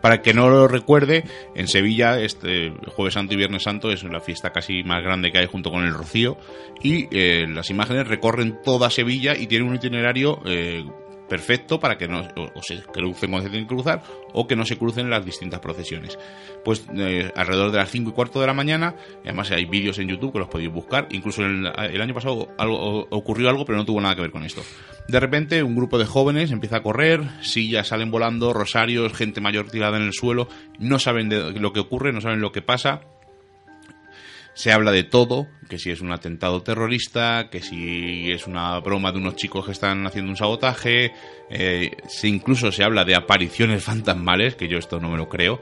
[0.00, 1.24] Para el que no lo recuerde,
[1.56, 5.38] en Sevilla, este Jueves Santo y Viernes Santo es la fiesta casi más grande que
[5.38, 6.38] hay junto con el Rocío.
[6.84, 10.84] Y eh, las imágenes recorren toda Sevilla y tienen un itinerario eh,
[11.28, 12.24] perfecto para que no
[12.62, 14.02] se crucen cuando se tienen que cruzar
[14.32, 16.18] o que no se crucen las distintas procesiones.
[16.64, 20.08] Pues eh, alrededor de las 5 y cuarto de la mañana, además hay vídeos en
[20.08, 23.84] YouTube que los podéis buscar, incluso el, el año pasado algo, ocurrió algo pero no
[23.84, 24.62] tuvo nada que ver con esto.
[25.08, 29.70] De repente un grupo de jóvenes empieza a correr, sillas salen volando, rosarios, gente mayor
[29.70, 30.48] tirada en el suelo,
[30.78, 33.02] no saben de lo que ocurre, no saben lo que pasa,
[34.58, 39.12] se habla de todo, que si es un atentado terrorista, que si es una broma
[39.12, 41.12] de unos chicos que están haciendo un sabotaje,
[41.48, 45.60] eh, se incluso se habla de apariciones fantasmales, que yo esto no me lo creo.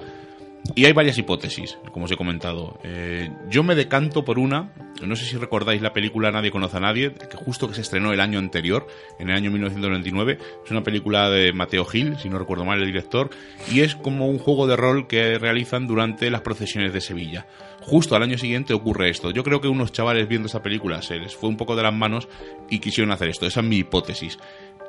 [0.74, 2.78] Y hay varias hipótesis, como os he comentado.
[2.82, 6.80] Eh, yo me decanto por una, no sé si recordáis la película Nadie conoce a
[6.80, 8.86] nadie, que justo que se estrenó el año anterior,
[9.18, 10.38] en el año 1999.
[10.64, 13.30] Es una película de Mateo Gil, si no recuerdo mal el director,
[13.70, 17.46] y es como un juego de rol que realizan durante las procesiones de Sevilla.
[17.86, 19.30] Justo al año siguiente ocurre esto.
[19.30, 21.94] Yo creo que unos chavales viendo esta película se les fue un poco de las
[21.94, 22.28] manos
[22.68, 23.46] y quisieron hacer esto.
[23.46, 24.38] Esa es mi hipótesis.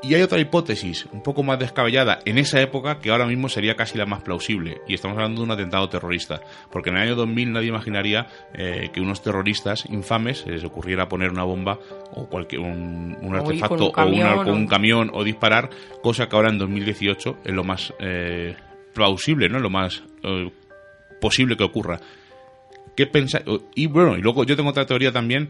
[0.04, 3.76] Y hay otra hipótesis, un poco más descabellada, en esa época que ahora mismo sería
[3.76, 4.80] casi la más plausible.
[4.88, 6.40] Y estamos hablando de un atentado terrorista.
[6.72, 11.10] Porque en el año 2000 nadie imaginaría eh, que unos terroristas infames se les ocurriera
[11.10, 11.80] poner una bomba
[12.12, 15.70] o cualquier un, artefacto o, una- un camión o disparar,
[16.04, 18.56] cosa que ahora en 2018 es lo más eh,
[18.94, 19.60] plausible, ¿no?
[19.60, 20.52] Lo más eh,
[21.20, 22.00] posible que ocurra.
[22.96, 23.46] ¿Qué pensáis?
[23.76, 25.50] Y bueno, y luego yo tengo otra teoría también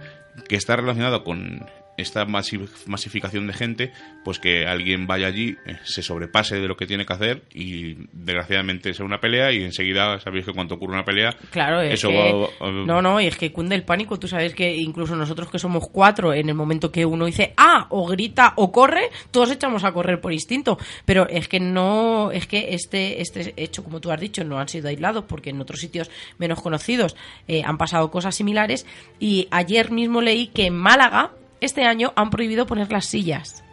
[0.50, 1.66] que está relacionada con
[1.98, 3.91] esta masi- masificación de gente,
[4.24, 7.95] pues que alguien vaya allí, eh, se sobrepase de lo que tiene que hacer y
[8.14, 12.10] desgraciadamente sea una pelea y enseguida sabéis que cuando ocurre una pelea, Claro, es eso
[12.10, 14.20] que- va- va- no, no, y es que cunde el pánico.
[14.20, 17.88] Tú sabes que incluso nosotros que somos cuatro, en el momento que uno dice ah,
[17.89, 20.78] o grita o corre, todos echamos a correr por instinto.
[21.06, 24.68] Pero es que no, es que este, este hecho, como tú has dicho, no han
[24.70, 27.16] sido aislados porque en otros sitios menos conocidos
[27.48, 28.86] eh, han pasado cosas similares.
[29.20, 31.32] Y ayer mismo leí que en Málaga,
[31.62, 33.64] este año, han prohibido poner las sillas.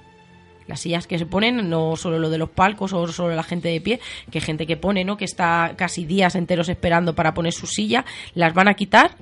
[0.66, 3.68] Las sillas que se ponen, no solo lo de los palcos o solo la gente
[3.68, 5.16] de pie, que gente que pone, ¿no?
[5.16, 8.04] Que está casi días enteros esperando para poner su silla,
[8.34, 9.16] las van a quitar.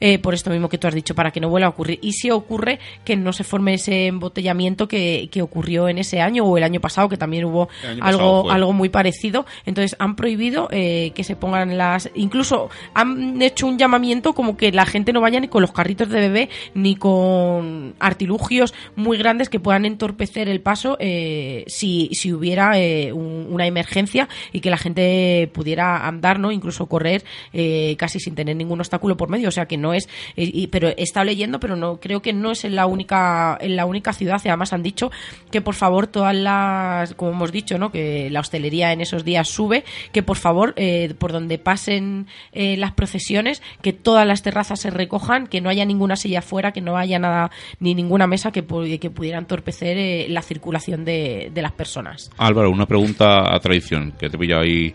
[0.00, 1.98] Eh, por esto mismo que tú has dicho, para que no vuelva a ocurrir.
[2.02, 6.44] Y si ocurre, que no se forme ese embotellamiento que, que ocurrió en ese año
[6.44, 7.68] o el año pasado, que también hubo
[8.00, 8.52] algo, fue.
[8.52, 9.46] algo muy parecido.
[9.66, 12.10] Entonces han prohibido eh, que se pongan las.
[12.14, 16.08] Incluso han hecho un llamamiento como que la gente no vaya ni con los carritos
[16.08, 22.32] de bebé ni con artilugios muy grandes que puedan entorpecer el paso eh, si, si
[22.32, 26.52] hubiera eh, un- una emergencia y que la gente pudiera andar, ¿no?
[26.52, 29.48] Incluso correr eh, casi sin tener ningún obstáculo por medio.
[29.48, 30.08] O sea que no es.
[30.36, 33.76] eh, y- pero estado leyendo, pero no creo que no es en la única en
[33.76, 34.40] la única ciudad.
[34.44, 35.10] Y además han dicho
[35.50, 37.90] que por favor todas las, como hemos dicho, ¿no?
[37.90, 42.76] Que la hostelería en esos días sube, que por favor eh, por donde pasen eh,
[42.76, 46.80] las procesiones, que todas las terrazas se recojan, que no haya ninguna silla afuera, que
[46.80, 48.64] no haya nada ni ninguna mesa que,
[49.00, 52.30] que pudiera entorpecer eh, la circulación de, de las personas.
[52.38, 54.94] Álvaro, una pregunta a tradición, que te pilla ahí.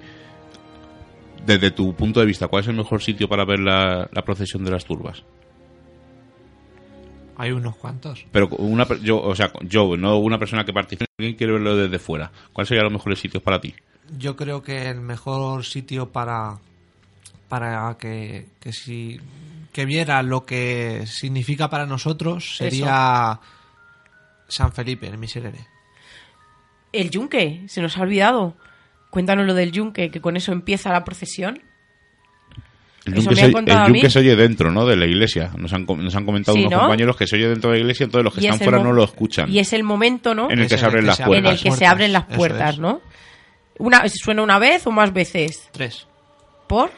[1.46, 4.64] Desde tu punto de vista, ¿cuál es el mejor sitio para ver la, la procesión
[4.66, 5.24] de las turbas?
[7.38, 8.26] Hay unos cuantos.
[8.32, 11.76] Pero una, per- yo, o sea, yo, no una persona que participe, alguien quiere verlo
[11.76, 12.32] desde fuera.
[12.54, 13.76] ¿Cuáles serían los mejores sitios para ti?
[14.18, 16.58] Yo creo que el mejor sitio para
[17.50, 19.20] para que, que si
[19.72, 23.40] que viera lo que significa para nosotros sería
[24.48, 25.68] San Felipe, en Miserere.
[26.94, 28.56] El yunque, se nos ha olvidado.
[29.16, 31.62] Cuéntanos lo del yunque, que con eso empieza la procesión.
[33.06, 33.54] El yunque, se, el
[33.88, 34.86] yunque se oye dentro, ¿no?
[34.86, 35.52] De la iglesia.
[35.58, 36.80] Nos han, nos han comentado Sí, unos ¿no?
[36.82, 38.68] compañeros que se oye dentro de la iglesia, entonces los que Y están es el
[38.68, 39.50] fuera no lo escuchan.
[39.50, 40.52] Y es el momento, ¿no?
[40.52, 41.54] En el que se abren las en puertas.
[41.54, 42.78] el que se abren las puertas.
[42.78, 43.00] ¿no?
[43.80, 45.70] Una, ¿Suena una vez o más veces?
[45.72, 46.08] Tres.
[46.68, 46.92] ¿Por?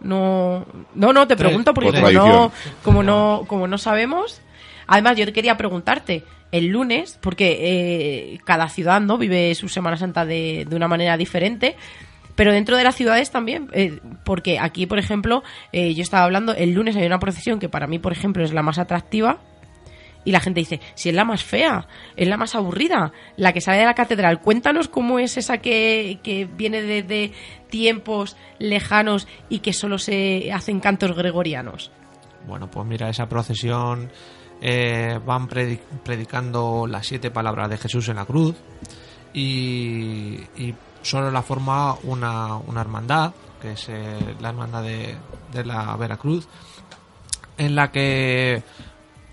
[0.00, 1.46] No, no, no, te Tres.
[1.48, 4.42] pregunto porque Por como no, como no, como no sabemos.
[4.90, 9.96] Además, yo te quería preguntarte el lunes, porque eh, cada ciudad no vive su Semana
[9.96, 11.76] Santa de, de una manera diferente.
[12.34, 16.56] Pero dentro de las ciudades también, eh, porque aquí, por ejemplo, eh, yo estaba hablando,
[16.56, 19.38] el lunes hay una procesión que para mí, por ejemplo, es la más atractiva,
[20.24, 21.86] y la gente dice, si es la más fea,
[22.16, 24.40] es la más aburrida, la que sale de la catedral.
[24.40, 27.30] Cuéntanos cómo es esa que, que viene desde
[27.68, 31.92] tiempos lejanos y que solo se hacen cantos gregorianos.
[32.46, 34.10] Bueno, pues mira, esa procesión
[34.60, 38.54] eh, van predi- predicando las siete palabras de Jesús en la cruz
[39.32, 40.40] y,
[41.02, 45.16] solo la forma una, una hermandad, que es eh, la hermandad de,
[45.52, 46.46] de la Veracruz,
[47.56, 48.62] en la que,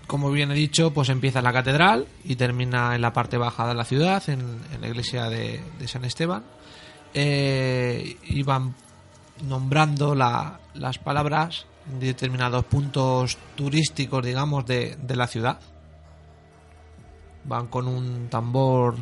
[0.06, 3.74] como bien he dicho, pues empieza la catedral y termina en la parte baja de
[3.74, 6.44] la ciudad, en, la iglesia de, San Esteban.
[7.14, 8.74] Eh, y van
[9.46, 11.66] nombrando la- las palabras
[12.00, 15.58] determinados puntos turísticos, digamos, de, de la ciudad.
[17.44, 18.96] Van con un tambor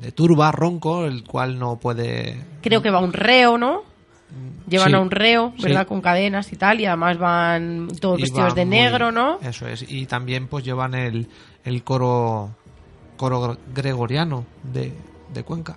[0.00, 2.42] de turba, ronco, el cual no puede...
[2.62, 3.82] Creo que va un reo, ¿no?
[4.66, 5.82] Llevan Sí, a un reo, ¿verdad?
[5.82, 5.86] sí.
[5.88, 9.38] Con cadenas y tal, y además van todos y vestidos van de muy- negro, ¿no?
[9.42, 9.84] Eso es.
[9.86, 11.28] Y también pues llevan el,
[11.64, 12.50] el coro
[13.18, 14.94] coro gregoriano de,
[15.34, 15.76] de Cuenca.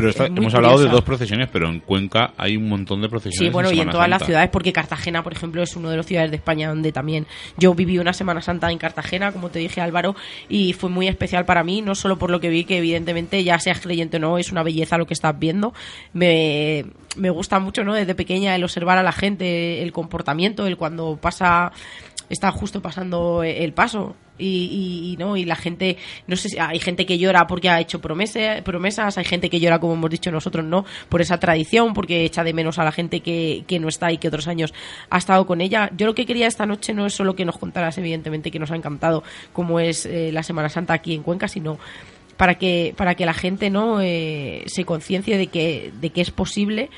[0.00, 0.92] Pero esta- Es hemos hablado de curiosa.
[0.96, 3.48] dos procesiones, pero en Cuenca hay un montón de procesiones.
[3.48, 4.26] Sí, bueno, y en todas las Santa.
[4.26, 7.26] ciudades, porque Cartagena, por ejemplo, es uno de los ciudades de España donde también
[7.56, 10.14] yo viví una Semana Santa en Cartagena, como te dije Álvaro,
[10.48, 13.58] y fue muy especial para mí, no solo por lo que vi, que evidentemente ya
[13.58, 15.74] seas creyente o no, es una belleza lo que estás viendo.
[16.12, 16.84] Me,
[17.16, 17.94] me gusta mucho, ¿no?
[17.94, 21.72] Desde pequeña el observar a la gente, el comportamiento, el cuando pasa,
[22.30, 24.16] está justo pasando el paso.
[24.40, 25.96] Y, y- no y la gente
[26.28, 29.58] no sé si hay gente que llora porque ha hecho promesas promesas hay gente que
[29.58, 32.92] llora como hemos dicho nosotros no por esa tradición porque echa de menos a la
[32.92, 34.72] gente que, que no está y que otros años
[35.10, 35.90] ha estado con ella.
[35.96, 38.70] Yo lo que quería esta noche no es solo que nos contaras evidentemente que nos
[38.70, 41.80] ha encantado cómo es eh, la Semana Santa aquí en Cuenca sino
[42.36, 46.30] para que para que la gente no Eh, se conciencie de que de que es
[46.30, 46.90] posible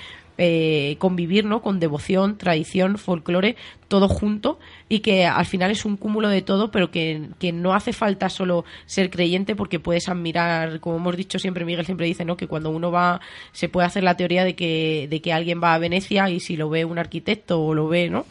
[0.42, 1.60] eh, convivir ¿no?
[1.60, 3.56] con devoción, tradición, folclore,
[3.88, 7.74] todo junto y que al final es un cúmulo de todo, pero que, que no
[7.74, 12.24] hace falta solo ser creyente porque puedes admirar, como hemos dicho siempre, Miguel siempre dice,
[12.24, 12.38] ¿no?
[12.38, 13.20] que cuando uno va,
[13.52, 16.56] se puede hacer la teoría de que, de que alguien va a Venecia y si
[16.56, 18.24] lo ve un arquitecto o lo ve, ¿no?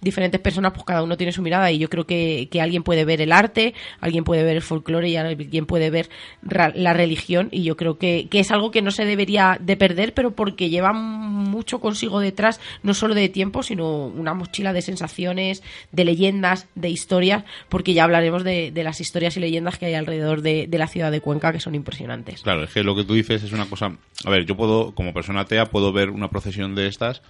[0.00, 3.04] Diferentes personas, pues cada uno tiene su mirada y yo creo que, que alguien puede
[3.04, 6.08] ver el arte, alguien puede ver el folclore y alguien puede ver
[6.42, 10.14] la religión y yo creo que, que es algo que no se debería de perder,
[10.14, 15.62] pero porque lleva mucho consigo detrás, no solo de tiempo, sino una mochila de sensaciones,
[15.92, 19.94] de leyendas, de historias, porque ya hablaremos de, de las historias y leyendas que hay
[19.94, 22.42] alrededor de, de la ciudad de Cuenca que son impresionantes.
[22.42, 23.96] Claro, es que lo que tú dices es una cosa...
[24.24, 27.22] A ver, yo puedo, como persona atea, puedo ver una procesión de estas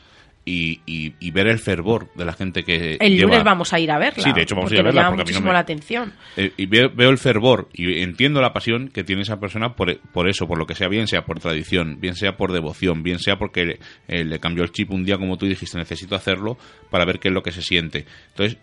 [0.45, 3.29] y, y- y ver el fervor de la gente que El lleva...
[3.31, 4.25] lunes vamos a ir a verla.
[4.25, 5.53] Sí, de hecho vamos a ir a verla llama porque a mí no muchísimo me-
[5.53, 6.13] la atención.
[6.37, 9.99] Eh, y veo, veo el fervor y entiendo la pasión que tiene esa persona por,
[10.13, 13.19] por eso, por lo que sea, bien sea por tradición, bien sea por devoción, bien
[13.19, 13.79] sea porque le,
[14.09, 16.57] eh, le cambió el chip un día, como tú dijiste, necesito hacerlo
[16.91, 18.07] para ver qué es lo que se siente.
[18.31, 18.59] Entonces,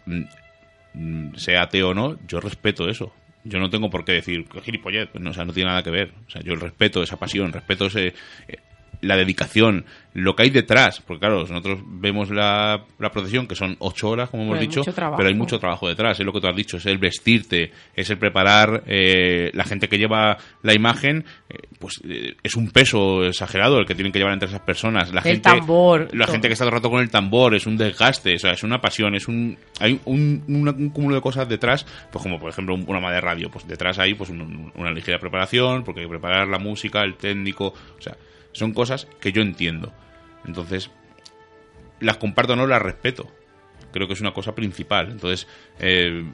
[0.93, 3.13] mm, sea ateo o no, yo respeto eso.
[3.43, 5.84] Yo no tengo por qué decir, "Qué gilipollez, pues no, o sea, no tiene nada
[5.84, 6.11] que ver.
[6.28, 8.07] O sea, yo respeto esa pasión, respeto ese,
[8.47, 8.57] eh,
[9.02, 11.02] la dedicación, lo que hay detrás.
[11.06, 14.82] Porque claro, nosotros vemos la, la procesión, que son ocho horas, como hemos Pero dicho,
[14.93, 15.18] trabajo.
[15.18, 16.20] pero hay mucho trabajo detrás.
[16.20, 19.88] Es lo que tú has dicho, es el vestirte, es el preparar, eh, la gente
[19.88, 24.20] que lleva la imagen, eh, pues eh, es un peso exagerado el que tienen que
[24.20, 25.14] llevar entre esas personas.
[25.14, 26.34] La El gente, tambor, La todo.
[26.34, 28.64] gente que está todo el rato con el tambor, es un desgaste, o sea, es
[28.64, 32.50] una pasión, es un, hay un, un- un cúmulo de cosas detrás, pues como por
[32.50, 36.06] ejemplo un programa de radio, pues detrás hay pues un- una ligera preparación, porque hay
[36.08, 38.16] que preparar la música, el técnico, o sea,
[38.58, 39.93] son cosas que yo entiendo.
[40.45, 40.89] Entonces,
[41.99, 43.28] las comparto o no, las respeto.
[43.91, 45.12] Creo que es una cosa principal.
[45.12, 45.47] Entonces,
[45.80, 46.26] eh,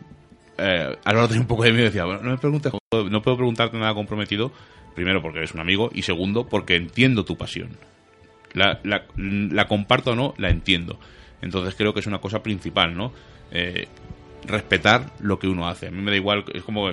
[0.57, 3.37] eh, Álvaro tenía un poco de miedo y decía, "Bueno, no me preguntes, no puedo
[3.37, 4.51] preguntarte nada comprometido.
[4.95, 5.89] Primero, porque eres un amigo.
[5.93, 7.69] Y segundo, porque entiendo tu pasión.
[8.53, 10.99] La, la, la comparto o no, la entiendo.
[11.41, 13.11] Entonces creo que es una cosa principal, ¿no?
[13.51, 13.87] Eh,
[14.45, 15.87] respetar lo que uno hace.
[15.87, 16.91] A mí me da igual, es como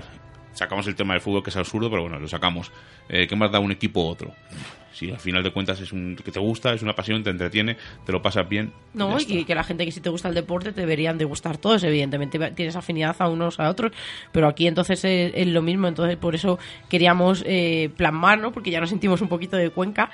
[0.53, 2.73] sacamos el tema del fútbol que es absurdo, pero bueno, lo sacamos.
[3.09, 4.33] Eh, ¿Qué más da un equipo u otro?
[4.93, 7.77] Si al final de cuentas es un que te gusta, es una pasión, te entretiene,
[8.05, 8.73] te lo pasas bien.
[8.95, 11.59] No, y que la gente que si te gusta el deporte te deberían de gustar
[11.59, 13.93] todos, evidentemente tienes afinidad a unos a otros,
[14.33, 18.53] pero aquí entonces es, es lo mismo, entonces por eso queríamos eh, plasmar, ¿no?
[18.53, 20.11] Porque ya nos sentimos un poquito de Cuenca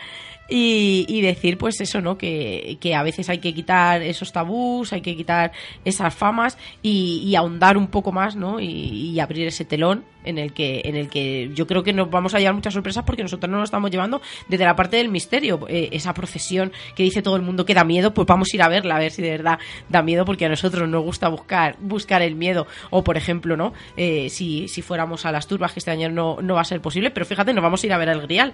[0.49, 2.17] y, y decir pues eso, ¿no?
[2.19, 5.53] Que, que a veces hay que quitar esos tabús, hay que quitar
[5.85, 8.61] esas famas y, y ahondar un poco más, ¿no?
[8.61, 12.11] Y, y abrir ese telón en el que en el que yo creo que nos
[12.11, 15.09] vamos a llevar muchas sorpresas porque nosotros no nos estamos llevando desde la parte del
[15.09, 18.57] misterio Eh, esa procesión que dice todo el mundo que da miedo pues vamos a
[18.57, 21.29] ir a verla a ver si de verdad da miedo porque a nosotros nos gusta
[21.29, 25.73] buscar buscar el miedo o por ejemplo no Eh, si, si fuéramos a las turbas
[25.73, 27.93] que este año no, no va a ser posible pero fíjate nos vamos a ir
[27.93, 28.53] a ver el grial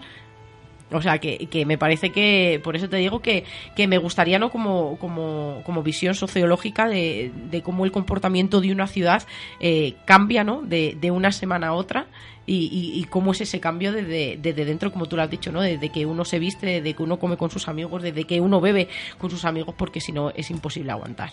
[0.93, 3.45] o sea, que, que me parece que, por eso te digo que,
[3.77, 4.51] que me gustaría, ¿no?
[4.51, 9.23] Como, como, como visión sociológica de, de cómo el comportamiento de una ciudad
[9.61, 10.63] eh, cambia, ¿no?
[10.63, 12.07] De, de una semana a otra
[12.47, 15.61] y, y- cómo es ese cambio desde, desde dentro, como tú lo has dicho, ¿no?
[15.61, 18.61] Desde que uno se viste, desde que uno come con sus amigos, desde que uno
[18.61, 18.89] bebe
[19.19, 21.31] con sus amigos, porque si no es imposible aguantar.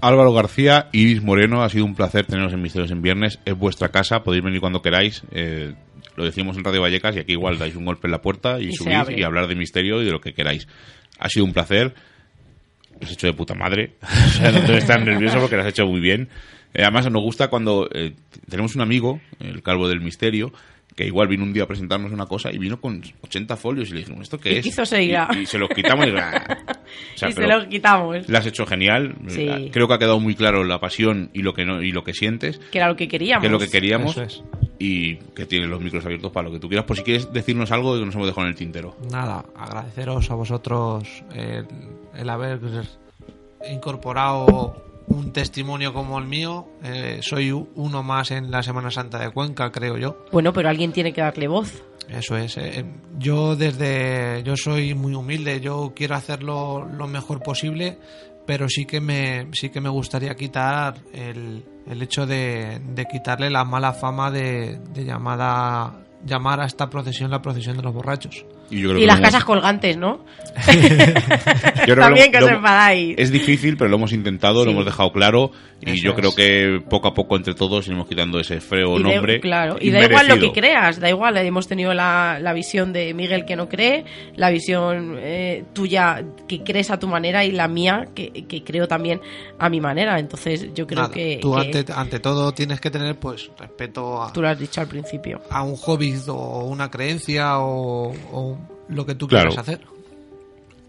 [0.00, 3.38] Álvaro García, Iris Moreno, ha sido un placer teneros en Misterios en Viernes.
[3.44, 5.22] Es vuestra casa, podéis venir cuando queráis.
[5.30, 5.74] Eh,
[6.16, 8.68] lo decimos en Radio Vallecas y aquí igual dais un golpe en la puerta y,
[8.68, 10.68] Y subís y hablar de misterio y de lo que queráis.
[11.18, 11.94] Ha sido un placer.
[13.00, 13.94] Lo has hecho de puta madre.
[14.02, 16.28] o sea, no te estar nervioso porque lo has hecho muy bien.
[16.74, 18.14] Eh, además, nos gusta cuando eh,
[18.48, 20.52] tenemos un amigo, el Calvo del Misterio,
[20.94, 23.94] que igual vino un día a presentarnos una cosa y vino con 80 folios y
[23.94, 24.62] le dijimos, ¿esto qué Y es?
[24.64, 26.10] quiso seguir a- Y, y se los quitamos y...
[27.14, 29.16] O sea, y se pero- lo quitamos, la has hecho genial.
[29.28, 29.70] Sí.
[29.72, 32.12] Creo que ha quedado muy claro la pasión y lo que no y lo que
[32.14, 33.40] sientes, que era lo que queríamos.
[33.40, 34.42] que es lo que queríamos Eso es.
[34.78, 36.86] y que tienes los micros abiertos para lo que tú quieras.
[36.86, 38.96] Por si quieres decirnos algo que nos hemos dejado en el tintero.
[39.10, 41.66] Nada, agradeceros a vosotros el,
[42.16, 42.60] el haber
[43.70, 44.76] incorporado
[45.06, 46.66] un testimonio como el mío.
[46.82, 50.24] Eh, soy uno más en la Semana Santa de Cuenca, creo yo.
[50.32, 51.82] Bueno, pero alguien tiene que darle voz.
[52.08, 52.56] Eso es.
[52.58, 52.84] eh,
[53.18, 55.60] yo desde yo soy muy humilde.
[55.60, 57.98] Yo quiero hacerlo lo mejor posible,
[58.46, 63.48] pero sí que me sí que me gustaría quitar el, el hecho de, de quitarle
[63.50, 68.44] la mala fama de, de llamada llamar a esta procesión la procesión de los borrachos.
[68.74, 70.24] Y, yo creo Y que las hemos- casas colgantes, ¿no?
[71.86, 73.14] yo creo También que lo- os lo- enfadáis.
[73.18, 75.50] Es difícil, pero lo hemos intentado, lo hemos dejado claro
[75.80, 76.16] y Eso yo es.
[76.16, 79.40] creo que poco a poco entre todos iremos quitando ese feo Y da- nombre.
[79.40, 81.36] claro, y da igual lo que creas, da igual.
[81.36, 84.04] Hemos tenido la, la visión de Miguel que no cree,
[84.36, 88.86] la visión eh, tuya que crees a tu manera y la mía que, que creo
[88.88, 89.20] también
[89.58, 90.18] a mi manera.
[90.18, 94.22] Entonces yo creo Nada, que, tú que ante, ante todo tienes que tener pues respeto
[94.22, 95.40] a, tú lo has dicho al principio.
[95.50, 98.58] a un hobby o una creencia o, o
[98.88, 99.48] lo que tú Claro.
[99.50, 99.80] quieras hacer.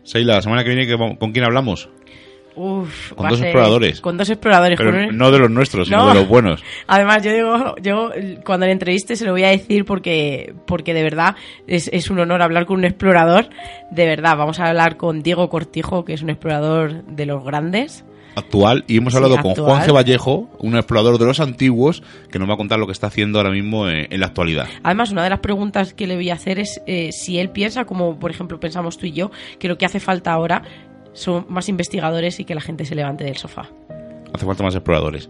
[0.03, 1.89] Seila, la semana que viene, ¿qué va- ¿con quién hablamos?
[2.57, 3.99] Uf, Con dos exploradores.
[3.99, 4.77] Con dos exploradores.
[4.77, 6.09] Pero con un- no de los nuestros, sino No.
[6.13, 6.63] de los buenos.
[6.87, 8.11] Además, yo digo, yo
[8.45, 11.35] cuando le entreviste se lo voy a decir porque, porque de verdad
[11.67, 13.49] es, es un honor hablar con un explorador.
[13.91, 18.05] De verdad, vamos a hablar con Diego Cortijo, que es un explorador de los grandes.
[18.35, 19.55] Actual y hemos Sí, hablado con.
[19.55, 19.93] Juan G.
[19.93, 23.39] Vallejo, un explorador de los antiguos, que nos va a contar lo que está haciendo
[23.39, 24.67] ahora mismo en, en la actualidad.
[24.83, 27.85] Además, una de las preguntas que le voy a hacer es eh, si él piensa,
[27.85, 30.63] como por ejemplo pensamos tú y yo, que lo que hace falta ahora
[31.13, 33.69] son más investigadores y que la gente se levante del sofá.
[34.33, 35.29] Hace falta más exploradores.